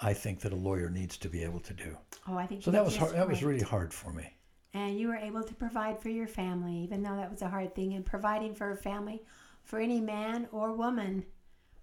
I 0.01 0.13
think 0.13 0.41
that 0.41 0.53
a 0.53 0.55
lawyer 0.55 0.89
needs 0.89 1.17
to 1.17 1.29
be 1.29 1.43
able 1.43 1.59
to 1.61 1.73
do. 1.73 1.97
Oh, 2.27 2.37
I 2.37 2.45
think 2.45 2.63
So 2.63 2.71
that 2.71 2.85
was 2.85 2.95
hard, 2.95 3.13
that 3.15 3.27
was 3.27 3.43
really 3.43 3.63
hard 3.63 3.93
for 3.93 4.13
me. 4.13 4.33
And 4.73 4.99
you 4.99 5.07
were 5.07 5.15
able 5.15 5.43
to 5.43 5.53
provide 5.55 5.99
for 5.99 6.09
your 6.09 6.27
family, 6.27 6.75
even 6.77 7.01
though 7.01 7.15
that 7.15 7.31
was 7.31 7.41
a 7.41 7.49
hard 7.49 7.73
thing. 7.73 7.93
And 7.93 8.05
providing 8.05 8.53
for 8.53 8.71
a 8.71 8.77
family, 8.77 9.23
for 9.63 9.79
any 9.79 9.99
man 9.99 10.47
or 10.51 10.73
woman, 10.73 11.25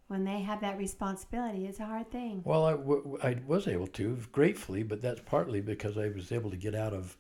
when 0.07 0.25
they 0.25 0.41
have 0.43 0.61
that 0.61 0.79
responsibility, 0.79 1.67
it's 1.67 1.81
a 1.81 1.87
hard 1.87 2.11
thing. 2.11 2.43
Well, 2.45 2.65
I, 2.67 2.73
w- 2.73 3.19
I 3.23 3.39
was 3.47 3.67
able 3.67 3.87
to 3.89 4.17
gratefully, 4.31 4.83
but 4.83 5.03
that's 5.03 5.21
partly 5.25 5.61
because 5.61 5.99
I 5.99 6.09
was 6.09 6.31
able 6.31 6.51
to 6.51 6.57
get 6.57 6.75
out 6.75 6.93
of 6.93 7.17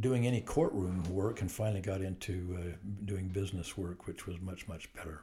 doing 0.00 0.26
any 0.26 0.40
courtroom 0.40 1.02
work 1.04 1.40
and 1.42 1.50
finally 1.50 1.80
got 1.80 2.00
into 2.00 2.58
uh, 2.58 2.76
doing 3.04 3.28
business 3.28 3.76
work, 3.76 4.06
which 4.06 4.26
was 4.26 4.40
much 4.40 4.66
much 4.66 4.92
better. 4.94 5.20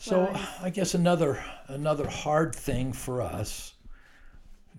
So 0.00 0.24
Well, 0.24 0.34
I- 0.34 0.58
I 0.62 0.70
guess 0.70 0.94
another 0.94 1.44
another 1.66 2.08
hard 2.08 2.54
thing 2.54 2.94
for 2.94 3.20
us, 3.20 3.74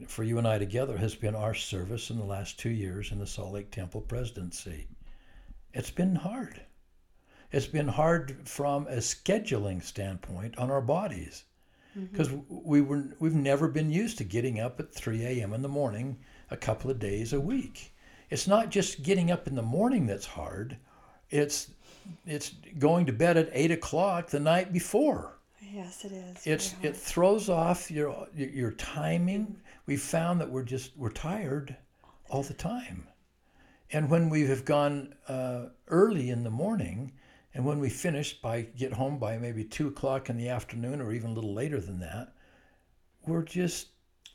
for 0.07 0.23
you 0.23 0.39
and 0.39 0.47
I 0.47 0.57
together, 0.57 0.97
has 0.97 1.13
been 1.13 1.35
our 1.35 1.53
service 1.53 2.09
in 2.09 2.17
the 2.17 2.25
last 2.25 2.57
two 2.57 2.71
years 2.71 3.11
in 3.11 3.19
the 3.19 3.27
Salt 3.27 3.53
Lake 3.53 3.69
Temple 3.69 4.01
presidency. 4.01 4.87
It's 5.75 5.91
been 5.91 6.15
hard. 6.15 6.61
It's 7.51 7.67
been 7.67 7.89
hard 7.89 8.49
from 8.49 8.87
a 8.87 8.97
scheduling 8.97 9.83
standpoint 9.83 10.57
on 10.57 10.71
our 10.71 10.81
bodies 10.81 11.43
mm-hmm. 11.95 12.07
because 12.07 12.31
we 12.49 12.81
were 12.81 13.15
we've 13.19 13.35
never 13.35 13.67
been 13.67 13.91
used 13.91 14.17
to 14.17 14.23
getting 14.23 14.59
up 14.59 14.79
at 14.79 14.91
3 14.91 15.23
a.m. 15.23 15.53
in 15.53 15.61
the 15.61 15.69
morning 15.69 16.17
a 16.49 16.57
couple 16.57 16.89
of 16.89 16.97
days 16.97 17.31
a 17.31 17.39
week. 17.39 17.93
It's 18.31 18.47
not 18.47 18.71
just 18.71 19.03
getting 19.03 19.29
up 19.29 19.45
in 19.47 19.53
the 19.53 19.61
morning 19.61 20.07
that's 20.07 20.25
hard. 20.25 20.77
It's 21.31 21.71
it's 22.25 22.51
going 22.77 23.05
to 23.05 23.13
bed 23.13 23.37
at 23.37 23.49
eight 23.53 23.71
o'clock 23.71 24.27
the 24.27 24.39
night 24.39 24.73
before. 24.73 25.37
Yes, 25.73 26.03
it 26.03 26.11
is. 26.11 26.45
It's 26.45 26.75
it 26.81 26.95
throws 26.95 27.49
off 27.49 27.89
your 27.89 28.27
your 28.35 28.49
your 28.49 28.71
timing. 28.71 29.55
We 29.85 29.97
found 29.97 30.41
that 30.41 30.49
we're 30.49 30.63
just 30.63 30.91
we're 30.97 31.11
tired 31.11 31.75
all 32.29 32.43
the 32.43 32.53
time, 32.53 33.07
and 33.91 34.09
when 34.09 34.29
we 34.29 34.45
have 34.47 34.65
gone 34.65 35.15
uh, 35.27 35.67
early 35.87 36.29
in 36.29 36.43
the 36.43 36.49
morning, 36.49 37.13
and 37.53 37.65
when 37.65 37.79
we 37.79 37.89
finish 37.89 38.33
by 38.41 38.63
get 38.63 38.93
home 38.93 39.17
by 39.17 39.37
maybe 39.37 39.63
two 39.63 39.87
o'clock 39.87 40.29
in 40.29 40.37
the 40.37 40.49
afternoon 40.49 41.01
or 41.01 41.13
even 41.13 41.31
a 41.31 41.33
little 41.33 41.53
later 41.53 41.79
than 41.79 41.99
that, 41.99 42.33
we're 43.25 43.43
just 43.43 43.87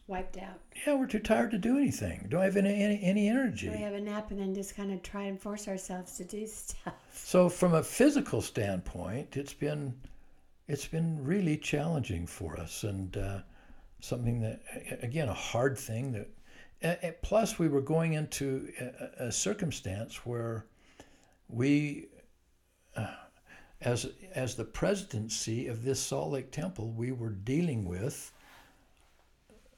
wiped 0.08 0.36
out. 0.38 0.60
yeah 0.86 0.94
we're 0.94 1.06
too 1.06 1.18
tired 1.18 1.50
to 1.50 1.58
do 1.58 1.76
anything. 1.76 2.26
Don't 2.28 2.42
have 2.42 2.56
any 2.56 2.72
any, 2.82 3.00
any 3.02 3.28
energy. 3.28 3.68
We 3.68 3.78
have 3.78 3.94
a 3.94 4.00
nap 4.00 4.30
and 4.30 4.38
then 4.40 4.54
just 4.54 4.76
kind 4.76 4.92
of 4.92 5.02
try 5.02 5.24
and 5.24 5.40
force 5.40 5.66
ourselves 5.68 6.16
to 6.18 6.24
do 6.24 6.46
stuff. 6.62 6.94
So 7.12 7.48
from 7.48 7.74
a 7.74 7.82
physical 7.82 8.40
standpoint, 8.42 9.36
it's 9.36 9.52
been 9.54 9.94
it's 10.68 10.86
been 10.86 11.22
really 11.24 11.56
challenging 11.56 12.26
for 12.26 12.58
us, 12.58 12.82
and 12.84 13.16
uh, 13.16 13.38
something 14.00 14.40
that 14.40 14.62
again 15.02 15.28
a 15.28 15.34
hard 15.34 15.78
thing 15.78 16.12
that. 16.12 16.28
a- 16.82 17.08
a- 17.08 17.12
Plus, 17.22 17.58
we 17.58 17.68
were 17.68 17.80
going 17.80 18.12
into 18.14 18.68
a, 18.80 19.26
a 19.26 19.32
circumstance 19.32 20.26
where 20.26 20.66
we, 21.48 22.06
uh, 22.96 23.06
as 23.80 24.06
as 24.34 24.54
the 24.56 24.64
presidency 24.64 25.68
of 25.68 25.84
this 25.84 26.00
Salt 26.00 26.32
Lake 26.32 26.50
Temple, 26.50 26.90
we 26.90 27.12
were 27.12 27.30
dealing 27.30 27.84
with 27.84 28.32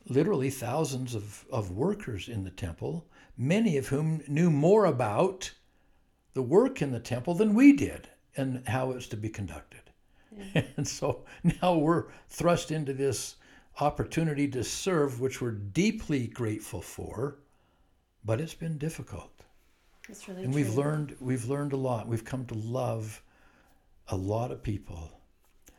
literally 0.08 0.50
thousands 0.50 1.14
of, 1.14 1.44
of 1.50 1.70
workers 1.70 2.28
in 2.28 2.44
the 2.44 2.50
temple, 2.50 3.06
many 3.36 3.76
of 3.76 3.88
whom 3.88 4.22
knew 4.26 4.50
more 4.50 4.84
about 4.84 5.52
the 6.34 6.42
work 6.42 6.82
in 6.82 6.92
the 6.92 7.00
temple 7.00 7.34
than 7.34 7.54
we 7.54 7.72
did 7.72 8.08
and 8.36 8.66
how 8.68 8.90
it 8.90 8.94
was 8.94 9.08
to 9.08 9.16
be 9.16 9.28
conducted. 9.28 9.80
And 10.76 10.86
so 10.86 11.24
now 11.62 11.74
we're 11.74 12.04
thrust 12.28 12.70
into 12.70 12.92
this 12.92 13.36
opportunity 13.80 14.46
to 14.48 14.62
serve, 14.62 15.20
which 15.20 15.40
we're 15.40 15.50
deeply 15.52 16.26
grateful 16.28 16.80
for, 16.80 17.38
but 18.24 18.40
it's 18.40 18.54
been 18.54 18.78
difficult. 18.78 19.32
It's 20.08 20.28
really 20.28 20.44
And 20.44 20.54
we've 20.54 20.74
learned 20.74 21.16
we've 21.20 21.46
learned 21.46 21.72
a 21.72 21.76
lot. 21.76 22.06
We've 22.06 22.24
come 22.24 22.46
to 22.46 22.54
love 22.54 23.22
a 24.08 24.16
lot 24.16 24.50
of 24.50 24.62
people. 24.62 25.17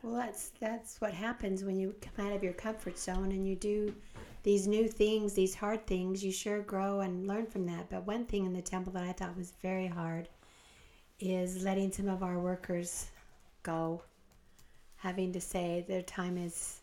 Well, 0.02 0.14
that's 0.14 0.50
that's 0.60 1.00
what 1.00 1.12
happens 1.12 1.62
when 1.62 1.76
you 1.78 1.94
come 2.00 2.26
out 2.26 2.32
of 2.34 2.42
your 2.42 2.54
comfort 2.54 2.98
zone 2.98 3.32
and 3.32 3.46
you 3.46 3.54
do 3.54 3.94
these 4.42 4.66
new 4.66 4.88
things, 4.88 5.34
these 5.34 5.54
hard 5.54 5.86
things. 5.86 6.24
You 6.24 6.32
sure 6.32 6.60
grow 6.62 7.00
and 7.00 7.26
learn 7.26 7.46
from 7.46 7.66
that. 7.66 7.90
But 7.90 8.06
one 8.06 8.24
thing 8.24 8.46
in 8.46 8.52
the 8.54 8.62
temple 8.62 8.92
that 8.94 9.04
I 9.04 9.12
thought 9.12 9.36
was 9.36 9.52
very 9.62 9.86
hard 9.86 10.28
is 11.18 11.62
letting 11.62 11.92
some 11.92 12.08
of 12.08 12.22
our 12.22 12.38
workers 12.38 13.10
go, 13.62 14.02
having 14.96 15.32
to 15.32 15.40
say 15.40 15.84
their 15.86 16.02
time 16.02 16.38
is 16.38 16.80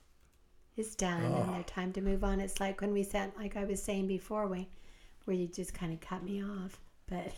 is 0.75 0.95
done 0.95 1.23
and 1.23 1.53
their 1.55 1.63
time 1.63 1.91
to 1.93 2.01
move 2.01 2.23
on. 2.23 2.39
It's 2.39 2.59
like 2.59 2.81
when 2.81 2.93
we 2.93 3.01
sat, 3.03 3.35
like 3.37 3.57
I 3.57 3.63
was 3.65 3.81
saying 3.81 4.07
before, 4.07 4.45
we, 4.47 4.67
where 5.25 5.35
you 5.35 5.47
just 5.47 5.73
kind 5.73 5.91
of 5.91 5.99
cut 6.01 6.23
me 6.23 6.43
off. 6.43 6.79
But 7.07 7.33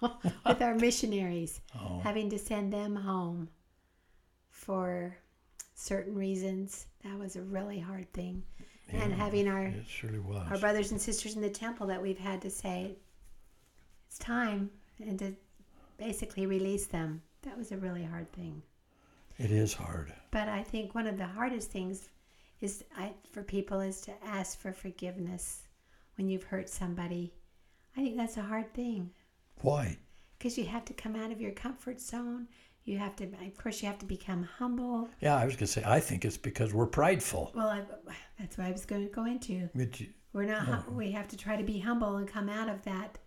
with 0.46 0.60
our 0.60 0.74
missionaries, 0.74 1.60
Oh, 1.74 2.00
having 2.00 2.28
to 2.30 2.38
send 2.38 2.70
them 2.72 2.94
home 2.96 3.48
for 4.50 5.16
certain 5.82 6.14
reasons 6.14 6.86
that 7.02 7.18
was 7.18 7.34
a 7.34 7.42
really 7.42 7.80
hard 7.80 8.10
thing 8.12 8.40
and 8.92 9.12
having 9.12 9.48
our 9.48 9.64
it 9.64 9.84
surely 9.88 10.20
was. 10.20 10.46
our 10.50 10.58
brothers 10.58 10.92
and 10.92 11.00
sisters 11.00 11.34
in 11.34 11.42
the 11.42 11.50
temple 11.50 11.88
that 11.88 12.00
we've 12.00 12.18
had 12.20 12.40
to 12.40 12.48
say 12.50 12.94
it's 14.06 14.16
time 14.18 14.70
and 15.04 15.18
to 15.18 15.34
basically 15.98 16.46
release 16.46 16.86
them 16.86 17.20
that 17.42 17.58
was 17.58 17.72
a 17.72 17.76
really 17.76 18.04
hard 18.04 18.30
thing 18.32 18.62
It 19.38 19.50
is 19.50 19.74
hard. 19.74 20.12
but 20.30 20.48
i 20.48 20.62
think 20.62 20.94
one 20.94 21.08
of 21.08 21.18
the 21.18 21.26
hardest 21.26 21.70
things 21.70 22.08
is 22.60 22.84
I, 22.96 23.12
for 23.32 23.42
people 23.42 23.80
is 23.80 24.00
to 24.02 24.12
ask 24.24 24.60
for 24.60 24.72
forgiveness 24.72 25.62
when 26.16 26.28
you've 26.28 26.44
hurt 26.44 26.68
somebody 26.68 27.32
i 27.96 28.00
think 28.02 28.16
that's 28.16 28.36
a 28.36 28.42
hard 28.42 28.72
thing 28.72 29.10
Why? 29.62 29.96
because 30.38 30.56
you 30.56 30.66
have 30.66 30.84
to 30.84 30.94
come 30.94 31.16
out 31.16 31.32
of 31.32 31.40
your 31.40 31.52
comfort 31.52 32.00
zone. 32.00 32.46
You 32.84 32.98
have 32.98 33.14
to, 33.16 33.24
of 33.24 33.56
course, 33.62 33.80
you 33.82 33.86
have 33.88 33.98
to 34.00 34.06
become 34.06 34.42
humble. 34.58 35.08
Yeah, 35.20 35.36
I 35.36 35.44
was 35.44 35.54
going 35.54 35.66
to 35.66 35.72
say, 35.72 35.84
I 35.86 36.00
think 36.00 36.24
it's 36.24 36.36
because 36.36 36.74
we're 36.74 36.86
prideful. 36.86 37.52
Well, 37.54 37.68
I, 37.68 37.82
that's 38.40 38.58
what 38.58 38.66
I 38.66 38.72
was 38.72 38.84
going 38.84 39.06
to 39.06 39.12
go 39.14 39.24
into. 39.24 39.68
You- 39.74 39.90
We're 40.32 40.44
not. 40.46 40.62
hum 40.66 40.96
We 40.96 41.12
have 41.12 41.28
to 41.28 41.36
try 41.36 41.56
to 41.56 41.62
be 41.62 41.78
humble 41.78 42.16
and 42.16 42.26
come 42.26 42.48
out 42.48 42.68
of 42.68 42.82
that 42.84 43.18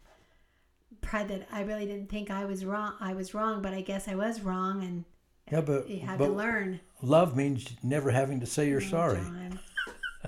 pride 1.01 1.29
that 1.29 1.47
I 1.51 1.61
really 1.61 1.85
didn't 1.85 2.09
think 2.09 2.31
I 2.31 2.43
was 2.45 2.65
wrong. 2.65 2.95
I 2.99 3.13
was 3.13 3.33
wrong, 3.33 3.61
but 3.61 3.73
I 3.73 3.81
guess 3.81 4.07
I 4.09 4.15
was 4.15 4.41
wrong, 4.41 4.83
and 4.83 5.05
yeah, 5.51 5.61
but, 5.61 5.87
you 5.89 5.99
have 6.01 6.17
but 6.17 6.27
to 6.27 6.33
learn. 6.33 6.79
love 7.01 7.35
means 7.37 7.65
never 7.83 8.11
having 8.11 8.39
to 8.41 8.45
say 8.45 8.67
you're 8.67 8.81
Oh, 8.81 8.85
sorry. 8.89 9.17
John. 9.19 9.59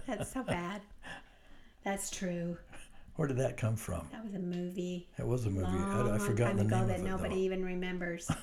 That's 0.06 0.32
so 0.32 0.44
bad. 0.44 0.82
That's 1.84 2.10
true. 2.12 2.58
Where 3.16 3.28
did 3.28 3.38
that 3.38 3.58
come 3.58 3.76
from? 3.76 4.08
That 4.12 4.24
was 4.24 4.36
a 4.36 4.40
movie. 4.40 5.08
It 5.18 5.26
was 5.26 5.46
a 5.48 5.50
movie. 5.50 5.64
long, 5.64 5.84
I, 6.12 6.14
I've 6.14 6.20
long 6.22 6.30
forgotten 6.30 6.58
the 6.58 6.64
ago 6.66 6.78
name 6.78 6.88
that 6.90 7.00
of 7.00 7.06
it. 7.06 7.10
nobody 7.10 7.36
though. 7.36 7.42
even 7.42 7.66
remembers. 7.66 8.30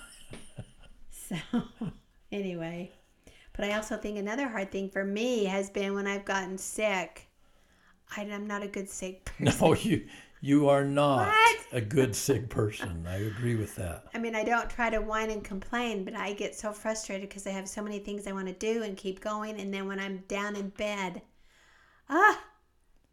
so, 1.28 1.36
anyway, 2.32 2.92
but 3.52 3.64
I 3.64 3.74
also 3.74 3.96
think 3.96 4.18
another 4.18 4.48
hard 4.48 4.70
thing 4.70 4.90
for 4.90 5.04
me 5.04 5.44
has 5.44 5.70
been 5.70 5.94
when 5.94 6.06
I've 6.06 6.24
gotten 6.24 6.58
sick. 6.58 7.28
I, 8.16 8.22
I'm 8.22 8.46
not 8.46 8.62
a 8.62 8.68
good 8.68 8.88
sick 8.88 9.24
person. 9.38 9.58
No, 9.60 9.74
you 9.74 10.06
you 10.40 10.68
are 10.68 10.84
not 10.84 11.28
What? 11.28 11.60
a 11.72 11.80
good 11.80 12.14
sick 12.14 12.50
person. 12.50 13.06
I 13.08 13.16
agree 13.16 13.54
with 13.54 13.76
that. 13.76 14.04
I 14.12 14.18
mean, 14.18 14.34
I 14.34 14.44
don't 14.44 14.68
try 14.68 14.90
to 14.90 14.98
whine 15.00 15.30
and 15.30 15.42
complain, 15.42 16.04
but 16.04 16.14
I 16.14 16.34
get 16.34 16.54
so 16.54 16.70
frustrated 16.72 17.28
because 17.30 17.46
I 17.46 17.50
have 17.50 17.66
so 17.68 17.82
many 17.82 17.98
things 17.98 18.26
I 18.26 18.32
want 18.32 18.48
to 18.48 18.52
do 18.52 18.82
and 18.82 18.96
keep 18.96 19.20
going, 19.20 19.58
and 19.58 19.72
then 19.72 19.86
when 19.88 19.98
I'm 19.98 20.18
down 20.28 20.54
in 20.56 20.68
bed, 20.68 21.22
ah, 22.10 22.44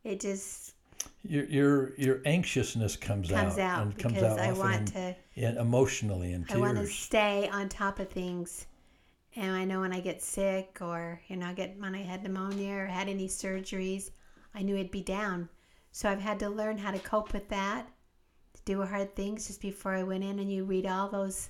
it 0.04 0.20
just 0.20 0.74
Your 1.24 1.46
your 1.46 1.94
your 1.98 2.22
anxiousness 2.26 2.96
comes, 2.96 3.30
comes 3.30 3.54
out, 3.54 3.60
out 3.60 3.82
and 3.84 3.98
comes 3.98 4.16
because 4.16 4.38
out 4.38 4.40
I 4.40 4.54
want 4.54 4.96
in, 4.96 5.14
to. 5.14 5.16
in 5.36 5.58
emotionally 5.58 6.34
in 6.34 6.46
I 6.50 6.58
want 6.58 6.78
to 6.78 6.88
stay 6.88 7.48
on 7.50 7.70
top 7.70 8.00
of 8.00 8.10
things. 8.10 8.66
And 9.36 9.52
I 9.56 9.64
know 9.64 9.80
when 9.82 9.94
I 9.94 10.02
get 10.02 10.22
sick 10.22 10.80
or, 10.82 11.22
you 11.28 11.38
know, 11.38 11.48
I 11.48 11.54
get 11.54 11.80
when 11.80 11.96
I 11.96 12.02
had 12.02 12.22
pneumonia 12.24 12.74
or 12.76 12.86
had 12.86 13.08
any 13.08 13.28
surgeries, 13.28 14.12
I 14.54 14.62
knew 14.62 14.78
I'd 14.78 14.92
be 14.92 15.04
down. 15.04 15.48
So 15.94 16.10
I've 16.10 16.20
had 16.20 16.40
to 16.40 16.50
learn 16.50 16.78
how 16.78 16.92
to 16.92 17.00
cope 17.00 17.32
with 17.34 17.48
that, 17.50 17.88
to 18.54 18.62
do 18.66 18.82
hard 18.82 19.16
things 19.16 19.48
just 19.48 19.62
before 19.62 19.94
I 19.94 20.04
went 20.04 20.24
in 20.24 20.40
and 20.40 20.52
you 20.52 20.66
read 20.66 20.86
all 20.86 21.10
those 21.10 21.50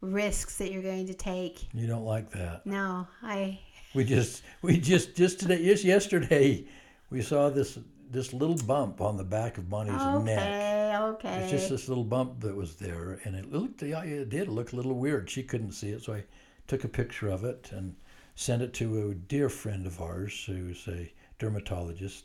risks 0.00 0.58
that 0.58 0.70
you're 0.70 0.82
going 0.82 1.06
to 1.06 1.14
take. 1.14 1.66
You 1.74 1.86
don't 1.86 2.04
like 2.04 2.30
that. 2.30 2.64
No, 2.64 3.06
I 3.22 3.58
We 3.94 4.04
just 4.04 4.42
we 4.62 4.78
just 4.78 5.14
just 5.14 5.40
today 5.40 5.64
just 5.64 5.84
yesterday 5.84 6.66
we 7.10 7.22
saw 7.22 7.48
this 7.50 7.78
this 8.14 8.32
little 8.32 8.56
bump 8.66 9.00
on 9.00 9.16
the 9.16 9.24
back 9.24 9.58
of 9.58 9.68
Bonnie's 9.68 10.24
neck. 10.24 10.38
okay, 10.38 10.96
okay. 10.96 11.42
It's 11.42 11.50
just 11.50 11.68
this 11.68 11.88
little 11.88 12.04
bump 12.04 12.40
that 12.40 12.54
was 12.56 12.76
there, 12.76 13.20
and 13.24 13.34
it 13.36 13.52
looked 13.52 13.82
yeah, 13.82 14.02
it 14.02 14.30
did 14.30 14.48
look 14.48 14.72
a 14.72 14.76
little 14.76 14.94
weird. 14.94 15.28
She 15.28 15.42
couldn't 15.42 15.72
see 15.72 15.90
it, 15.90 16.02
so 16.02 16.14
I 16.14 16.24
took 16.66 16.84
a 16.84 16.88
picture 16.88 17.28
of 17.28 17.44
it 17.44 17.70
and 17.72 17.94
sent 18.36 18.62
it 18.62 18.72
to 18.74 19.10
a 19.10 19.14
dear 19.14 19.48
friend 19.48 19.86
of 19.86 20.00
ours 20.00 20.44
who's 20.46 20.86
a 20.88 21.12
dermatologist, 21.38 22.24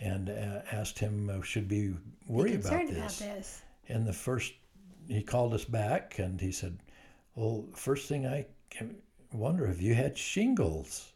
and 0.00 0.30
uh, 0.30 0.62
asked 0.72 0.98
him 0.98 1.30
uh, 1.30 1.42
should 1.42 1.70
we 1.70 1.88
Be 1.88 1.96
worry 2.26 2.54
about 2.54 2.62
concerned 2.70 2.88
this. 2.90 3.20
about 3.20 3.36
this. 3.36 3.62
And 3.88 4.06
the 4.06 4.12
first, 4.12 4.52
he 5.08 5.22
called 5.22 5.54
us 5.54 5.64
back 5.64 6.18
and 6.18 6.40
he 6.40 6.52
said, 6.52 6.78
Well, 7.34 7.64
first 7.74 8.08
thing 8.08 8.26
I 8.26 8.46
wonder, 9.32 9.66
have 9.66 9.80
you 9.80 9.94
had 9.94 10.16
shingles? 10.16 11.12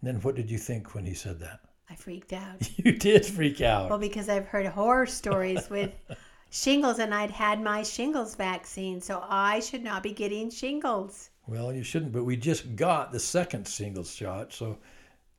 And 0.00 0.08
then 0.08 0.20
what 0.22 0.34
did 0.36 0.50
you 0.50 0.58
think 0.58 0.94
when 0.94 1.04
he 1.06 1.14
said 1.14 1.40
that? 1.40 1.60
I 1.90 1.94
freaked 1.94 2.32
out. 2.32 2.68
You 2.76 2.92
did 2.92 3.24
freak 3.26 3.60
out. 3.60 3.90
Well, 3.90 3.98
because 3.98 4.28
I've 4.28 4.46
heard 4.46 4.66
horror 4.66 5.06
stories 5.06 5.68
with 5.68 5.92
shingles, 6.50 6.98
and 6.98 7.14
I'd 7.14 7.30
had 7.30 7.62
my 7.62 7.82
shingles 7.82 8.34
vaccine, 8.34 9.00
so 9.00 9.24
I 9.28 9.60
should 9.60 9.82
not 9.82 10.02
be 10.02 10.12
getting 10.12 10.50
shingles. 10.50 11.30
Well, 11.46 11.72
you 11.72 11.82
shouldn't, 11.82 12.12
but 12.12 12.24
we 12.24 12.36
just 12.36 12.76
got 12.76 13.10
the 13.10 13.18
second 13.18 13.66
shingles 13.66 14.14
shot. 14.14 14.52
So, 14.52 14.78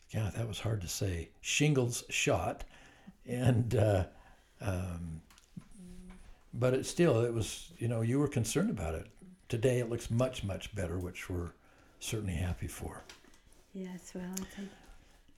yeah, 0.10 0.32
that 0.36 0.48
was 0.48 0.60
hard 0.60 0.82
to 0.82 0.88
say. 0.88 1.30
Shingles 1.42 2.04
shot. 2.10 2.64
And, 3.28 3.76
uh, 3.76 4.06
um, 4.60 5.22
but 6.54 6.74
it 6.74 6.86
still, 6.86 7.22
it 7.22 7.34
was, 7.34 7.72
you 7.78 7.88
know, 7.88 8.02
you 8.02 8.20
were 8.20 8.28
concerned 8.28 8.72
about 8.72 8.96
it. 8.96 9.08
Today 9.50 9.80
it 9.80 9.90
looks 9.90 10.10
much, 10.10 10.44
much 10.44 10.74
better, 10.76 10.98
which 10.98 11.30
we're 11.30 11.52
certainly 12.00 12.34
happy 12.34 12.68
for. 12.68 13.04
Yes, 13.74 14.12
well, 14.16 14.34
it's 14.38 14.58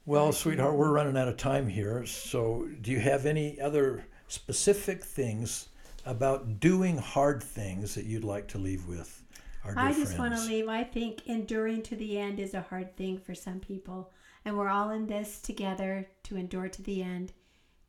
Well, 0.06 0.32
sweetheart, 0.32 0.76
we're 0.76 0.92
running 0.92 1.16
out 1.16 1.28
of 1.28 1.38
time 1.38 1.68
here. 1.68 2.06
So, 2.06 2.68
do 2.82 2.92
you 2.92 3.00
have 3.00 3.26
any 3.26 3.62
other 3.62 4.06
specific 4.28 5.04
things 5.04 5.68
about 6.06 6.60
doing 6.60 6.98
hard 6.98 7.44
things 7.44 7.94
that 7.96 8.06
you'd 8.06 8.24
like 8.24 8.48
to 8.48 8.58
leave 8.58 8.88
with 8.88 9.22
our 9.64 9.76
dear 9.76 9.84
I 9.84 9.94
just 9.94 10.18
want 10.18 10.36
to 10.36 10.42
leave. 10.46 10.68
I 10.68 10.84
think 10.84 11.28
enduring 11.28 11.84
to 11.84 11.96
the 11.96 12.18
end 12.18 12.40
is 12.40 12.54
a 12.54 12.62
hard 12.62 12.96
thing 12.98 13.20
for 13.20 13.36
some 13.36 13.60
people, 13.60 14.12
and 14.46 14.58
we're 14.58 14.70
all 14.70 14.92
in 14.92 15.06
this 15.06 15.40
together 15.40 16.08
to 16.24 16.36
endure 16.36 16.70
to 16.70 16.82
the 16.82 17.04
end. 17.04 17.34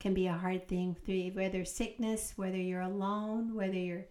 Can 0.01 0.15
be 0.15 0.27
a 0.27 0.33
hard 0.33 0.67
thing 0.67 0.97
whether 1.33 1.65
sickness, 1.65 2.33
whether 2.37 2.57
you're 2.57 2.81
alone, 2.81 3.55
whether 3.55 3.79
you're 3.79 4.07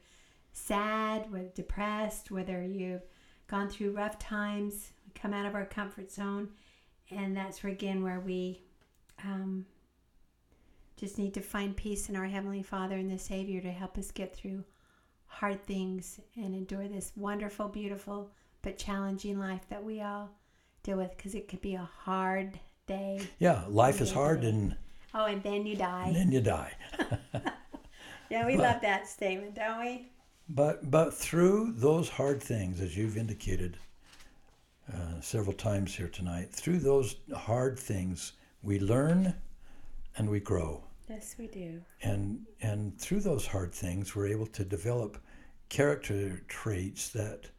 sad, 0.54 1.32
whether 1.32 1.50
depressed, 1.50 2.32
whether 2.32 2.64
you've 2.64 3.04
gone 3.48 3.70
through 3.70 3.92
rough 3.92 4.18
times. 4.18 4.94
Come 5.14 5.34
out 5.34 5.46
of 5.46 5.54
our 5.54 5.66
comfort 5.66 6.10
zone, 6.10 6.50
and 7.12 7.36
that's 7.36 7.64
where 7.64 7.72
again 7.74 8.04
where 8.04 8.20
we 8.20 8.62
um, 9.24 9.66
just 10.98 11.18
need 11.18 11.34
to 11.34 11.42
find 11.42 11.76
peace 11.76 12.10
in 12.10 12.16
our 12.16 12.26
Heavenly 12.26 12.64
Father 12.64 12.96
and 12.96 13.10
the 13.12 13.18
Savior 13.18 13.62
to 13.62 13.72
help 13.72 13.98
us 13.98 14.12
get 14.12 14.36
through 14.36 14.64
hard 15.26 15.64
things 15.66 16.20
and 16.36 16.54
endure 16.54 16.88
this 16.88 17.12
wonderful, 17.16 17.68
beautiful, 17.68 18.32
but 18.62 18.78
challenging 18.78 19.40
life 19.40 19.62
that 19.70 19.84
we 19.84 20.02
all 20.02 20.30
deal 20.84 20.98
with 20.98 21.16
because 21.16 21.36
it 21.36 21.48
could 21.48 21.62
be 21.62 21.76
a 21.76 21.90
hard 22.04 22.60
day. 22.88 23.22
Yeah, 23.40 23.64
life 23.70 24.02
is 24.02 24.12
hard 24.12 24.44
and, 24.44 24.76
Oh, 25.14 25.26
and 25.26 25.42
then 25.44 25.66
you 25.66 25.76
die. 25.76 26.06
and 26.08 26.16
then 26.16 26.32
you 26.32 26.42
die. 26.42 26.72
yeah, 28.30 28.46
we 28.46 28.56
But- 28.56 28.64
love 28.64 28.82
that 28.82 29.08
statement, 29.08 29.56
don't 29.56 29.80
we? 29.80 30.08
But 30.50 30.92
but 30.92 31.14
through 31.14 31.74
those 31.78 32.10
hard 32.10 32.44
things, 32.44 32.82
as 32.82 32.98
you've 32.98 33.16
indicated 33.16 33.78
uh, 34.94 35.22
several 35.22 35.54
times 35.54 35.96
here 35.96 36.08
tonight, 36.08 36.52
through 36.52 36.80
those 36.80 37.16
hard 37.36 37.78
things, 37.78 38.34
we 38.64 38.80
learn 38.80 39.34
and 40.18 40.30
we 40.30 40.40
grow. 40.40 40.84
Yes, 41.10 41.36
we 41.38 41.48
do. 41.48 41.82
And 42.04 42.46
and 42.62 42.98
through 42.98 43.22
those 43.22 43.46
hard 43.46 43.74
things, 43.74 44.16
we're 44.16 44.28
able 44.28 44.48
to 44.48 44.64
develop 44.64 45.18
character 45.70 46.42
traits 46.48 47.10
that 47.10 47.50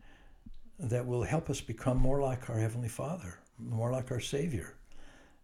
that 0.79 1.07
will 1.07 1.23
help 1.23 1.51
us 1.51 1.61
become 1.61 1.99
more 1.99 2.21
like 2.21 2.49
our 2.51 2.59
heavenly 2.59 2.89
Father, 2.89 3.39
more 3.59 3.93
like 3.93 4.11
our 4.11 4.21
Savior, 4.21 4.75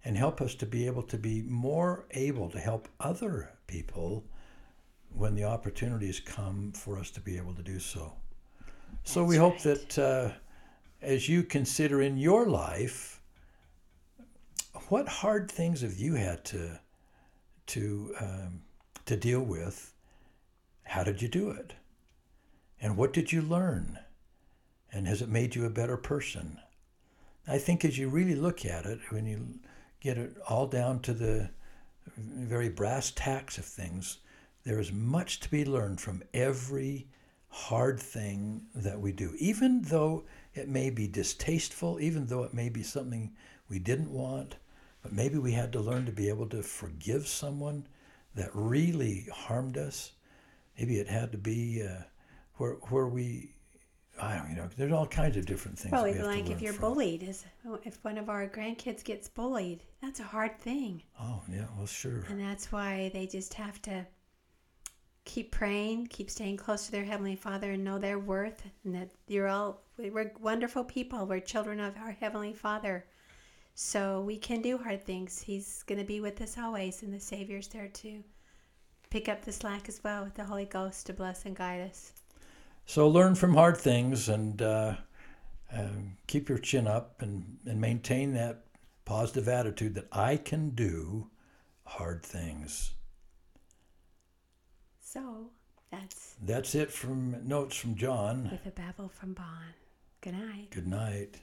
and 0.04 0.16
help 0.16 0.40
us 0.40 0.54
to 0.56 0.66
be 0.66 0.86
able 0.86 1.02
to 1.02 1.18
be 1.18 1.42
more 1.42 2.06
able 2.12 2.50
to 2.50 2.58
help 2.58 2.88
other 2.98 3.50
people 3.66 4.24
when 5.14 5.34
the 5.34 5.44
opportunities 5.44 6.20
come 6.20 6.72
for 6.72 6.98
us 6.98 7.10
to 7.10 7.20
be 7.20 7.36
able 7.36 7.54
to 7.54 7.62
do 7.62 7.78
so. 7.78 8.12
So 9.04 9.24
we 9.24 9.36
hope 9.36 9.64
right. 9.64 9.78
that 9.94 9.98
uh, 9.98 10.30
as 11.00 11.28
you 11.28 11.42
consider 11.42 12.02
in 12.02 12.16
your 12.16 12.46
life, 12.46 13.20
what 14.88 15.08
hard 15.08 15.50
things 15.50 15.82
have 15.82 15.96
you 15.96 16.14
had 16.14 16.44
to 16.46 16.80
to 17.66 18.14
um, 18.20 18.62
to 19.06 19.16
deal 19.16 19.42
with? 19.42 19.92
How 20.84 21.04
did 21.04 21.20
you 21.20 21.28
do 21.28 21.50
it? 21.50 21.74
And 22.80 22.96
what 22.96 23.12
did 23.12 23.32
you 23.32 23.42
learn? 23.42 23.98
And 24.92 25.06
has 25.06 25.20
it 25.20 25.28
made 25.28 25.54
you 25.54 25.66
a 25.66 25.70
better 25.70 25.96
person? 25.96 26.58
I 27.46 27.58
think 27.58 27.84
as 27.84 27.98
you 27.98 28.08
really 28.08 28.34
look 28.34 28.64
at 28.64 28.86
it, 28.86 29.00
when 29.10 29.26
you 29.26 29.58
get 30.00 30.16
it 30.16 30.36
all 30.48 30.66
down 30.66 31.00
to 31.00 31.12
the 31.12 31.50
very 32.16 32.68
brass 32.68 33.10
tacks 33.10 33.58
of 33.58 33.64
things, 33.64 34.18
there 34.64 34.78
is 34.78 34.92
much 34.92 35.40
to 35.40 35.50
be 35.50 35.64
learned 35.64 36.00
from 36.00 36.22
every 36.32 37.08
hard 37.48 38.00
thing 38.00 38.66
that 38.74 39.00
we 39.00 39.12
do, 39.12 39.34
even 39.38 39.82
though 39.82 40.24
it 40.54 40.68
may 40.68 40.90
be 40.90 41.06
distasteful, 41.06 42.00
even 42.00 42.26
though 42.26 42.42
it 42.44 42.54
may 42.54 42.68
be 42.68 42.82
something 42.82 43.32
we 43.68 43.78
didn't 43.78 44.10
want, 44.12 44.56
but 45.02 45.12
maybe 45.12 45.38
we 45.38 45.52
had 45.52 45.72
to 45.72 45.80
learn 45.80 46.06
to 46.06 46.12
be 46.12 46.28
able 46.28 46.46
to 46.48 46.62
forgive 46.62 47.26
someone 47.28 47.86
that 48.34 48.50
really 48.54 49.26
harmed 49.32 49.76
us. 49.78 50.12
Maybe 50.78 50.98
it 50.98 51.08
had 51.08 51.32
to 51.32 51.38
be 51.38 51.82
uh, 51.82 52.02
where 52.56 52.74
where 52.90 53.06
we, 53.06 53.54
I 54.20 54.36
don't 54.36 54.50
you 54.50 54.56
know. 54.56 54.68
There's 54.76 54.92
all 54.92 55.06
kinds 55.06 55.36
of 55.36 55.46
different 55.46 55.78
things. 55.78 55.92
Well, 55.92 56.04
we 56.04 56.10
even 56.10 56.22
have 56.22 56.30
to 56.32 56.36
like 56.40 56.50
if 56.50 56.62
you're 56.62 56.72
from. 56.72 56.92
bullied, 56.94 57.22
is 57.22 57.44
if 57.84 58.02
one 58.04 58.16
of 58.18 58.28
our 58.28 58.48
grandkids 58.48 59.02
gets 59.04 59.28
bullied, 59.28 59.82
that's 60.02 60.20
a 60.20 60.24
hard 60.24 60.58
thing, 60.60 61.02
Oh 61.20 61.42
yeah, 61.50 61.66
well 61.76 61.86
sure. 61.86 62.24
and 62.28 62.40
that's 62.40 62.70
why 62.72 63.10
they 63.12 63.26
just 63.26 63.54
have 63.54 63.80
to 63.82 64.06
keep 65.28 65.52
praying, 65.52 66.06
keep 66.06 66.30
staying 66.30 66.56
close 66.56 66.86
to 66.86 66.92
their 66.92 67.04
heavenly 67.04 67.36
Father, 67.36 67.72
and 67.72 67.84
know 67.84 67.98
their 67.98 68.18
worth, 68.18 68.62
and 68.84 68.94
that 68.94 69.10
you're 69.28 69.46
all 69.46 69.82
we're 69.98 70.32
wonderful 70.40 70.82
people. 70.82 71.26
We're 71.26 71.40
children 71.40 71.78
of 71.78 71.96
our 71.98 72.12
heavenly 72.12 72.54
Father, 72.54 73.04
so 73.74 74.22
we 74.22 74.38
can 74.38 74.62
do 74.62 74.78
hard 74.78 75.04
things. 75.04 75.40
He's 75.40 75.84
going 75.84 76.00
to 76.00 76.04
be 76.04 76.20
with 76.20 76.40
us 76.40 76.56
always, 76.58 77.02
and 77.02 77.12
the 77.12 77.20
Savior's 77.20 77.68
there 77.68 77.88
to 77.88 78.24
pick 79.10 79.28
up 79.28 79.44
the 79.44 79.52
slack 79.52 79.88
as 79.88 80.00
well 80.02 80.24
with 80.24 80.34
the 80.34 80.44
Holy 80.44 80.64
Ghost 80.64 81.06
to 81.06 81.12
bless 81.12 81.44
and 81.44 81.54
guide 81.54 81.82
us. 81.88 82.12
So 82.86 83.06
learn 83.06 83.34
from 83.34 83.54
hard 83.54 83.76
things 83.76 84.30
and 84.30 84.62
uh, 84.62 84.94
um, 85.70 86.16
keep 86.26 86.48
your 86.48 86.58
chin 86.58 86.86
up 86.86 87.20
and, 87.20 87.58
and 87.66 87.78
maintain 87.78 88.32
that 88.32 88.64
positive 89.04 89.46
attitude 89.46 89.94
that 89.94 90.08
I 90.10 90.38
can 90.38 90.70
do 90.70 91.28
hard 91.84 92.22
things. 92.22 92.92
So 95.10 95.48
that's 95.90 96.34
That's 96.44 96.74
it 96.74 96.90
from 96.90 97.48
notes 97.48 97.78
from 97.78 97.94
John. 97.94 98.50
with 98.52 98.66
a 98.66 98.70
babble 98.70 99.08
from 99.08 99.32
Bon. 99.32 99.72
Good 100.20 100.34
night. 100.34 100.70
Good 100.70 100.86
night. 100.86 101.40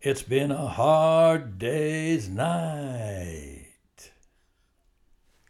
It's 0.00 0.22
been 0.22 0.50
a 0.50 0.68
hard 0.68 1.58
day's 1.58 2.30
night. 2.30 4.12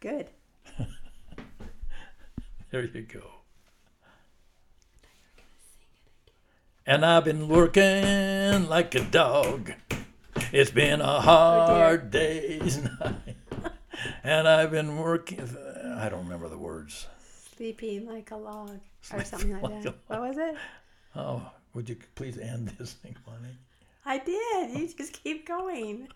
Good. 0.00 0.30
There 2.72 2.86
you 2.86 3.02
go. 3.02 3.20
And 6.86 7.04
I've 7.04 7.24
been 7.24 7.46
working 7.46 8.66
like 8.66 8.94
a 8.94 9.04
dog. 9.04 9.74
It's 10.52 10.70
been 10.70 11.02
a 11.02 11.16
oh, 11.16 11.20
hard 11.20 12.10
day's 12.10 12.78
night. 12.78 13.31
And 14.24 14.48
I've 14.48 14.70
been 14.70 14.96
working. 14.96 15.40
I 15.98 16.08
don't 16.08 16.24
remember 16.24 16.48
the 16.48 16.58
words. 16.58 17.06
Sleeping 17.56 18.06
like 18.06 18.30
a 18.30 18.36
log 18.36 18.70
or 18.70 18.80
Sleeping 19.02 19.26
something 19.26 19.52
like, 19.52 19.62
like 19.62 19.82
that. 19.82 19.94
What 20.06 20.20
was 20.20 20.38
it? 20.38 20.56
Oh, 21.14 21.50
would 21.74 21.88
you 21.88 21.96
please 22.14 22.38
end 22.38 22.68
this 22.78 22.92
thing, 22.92 23.16
Bonnie? 23.26 23.56
I 24.04 24.18
did. 24.18 24.78
You 24.78 24.88
just 24.96 25.12
keep 25.22 25.46
going. 25.46 26.08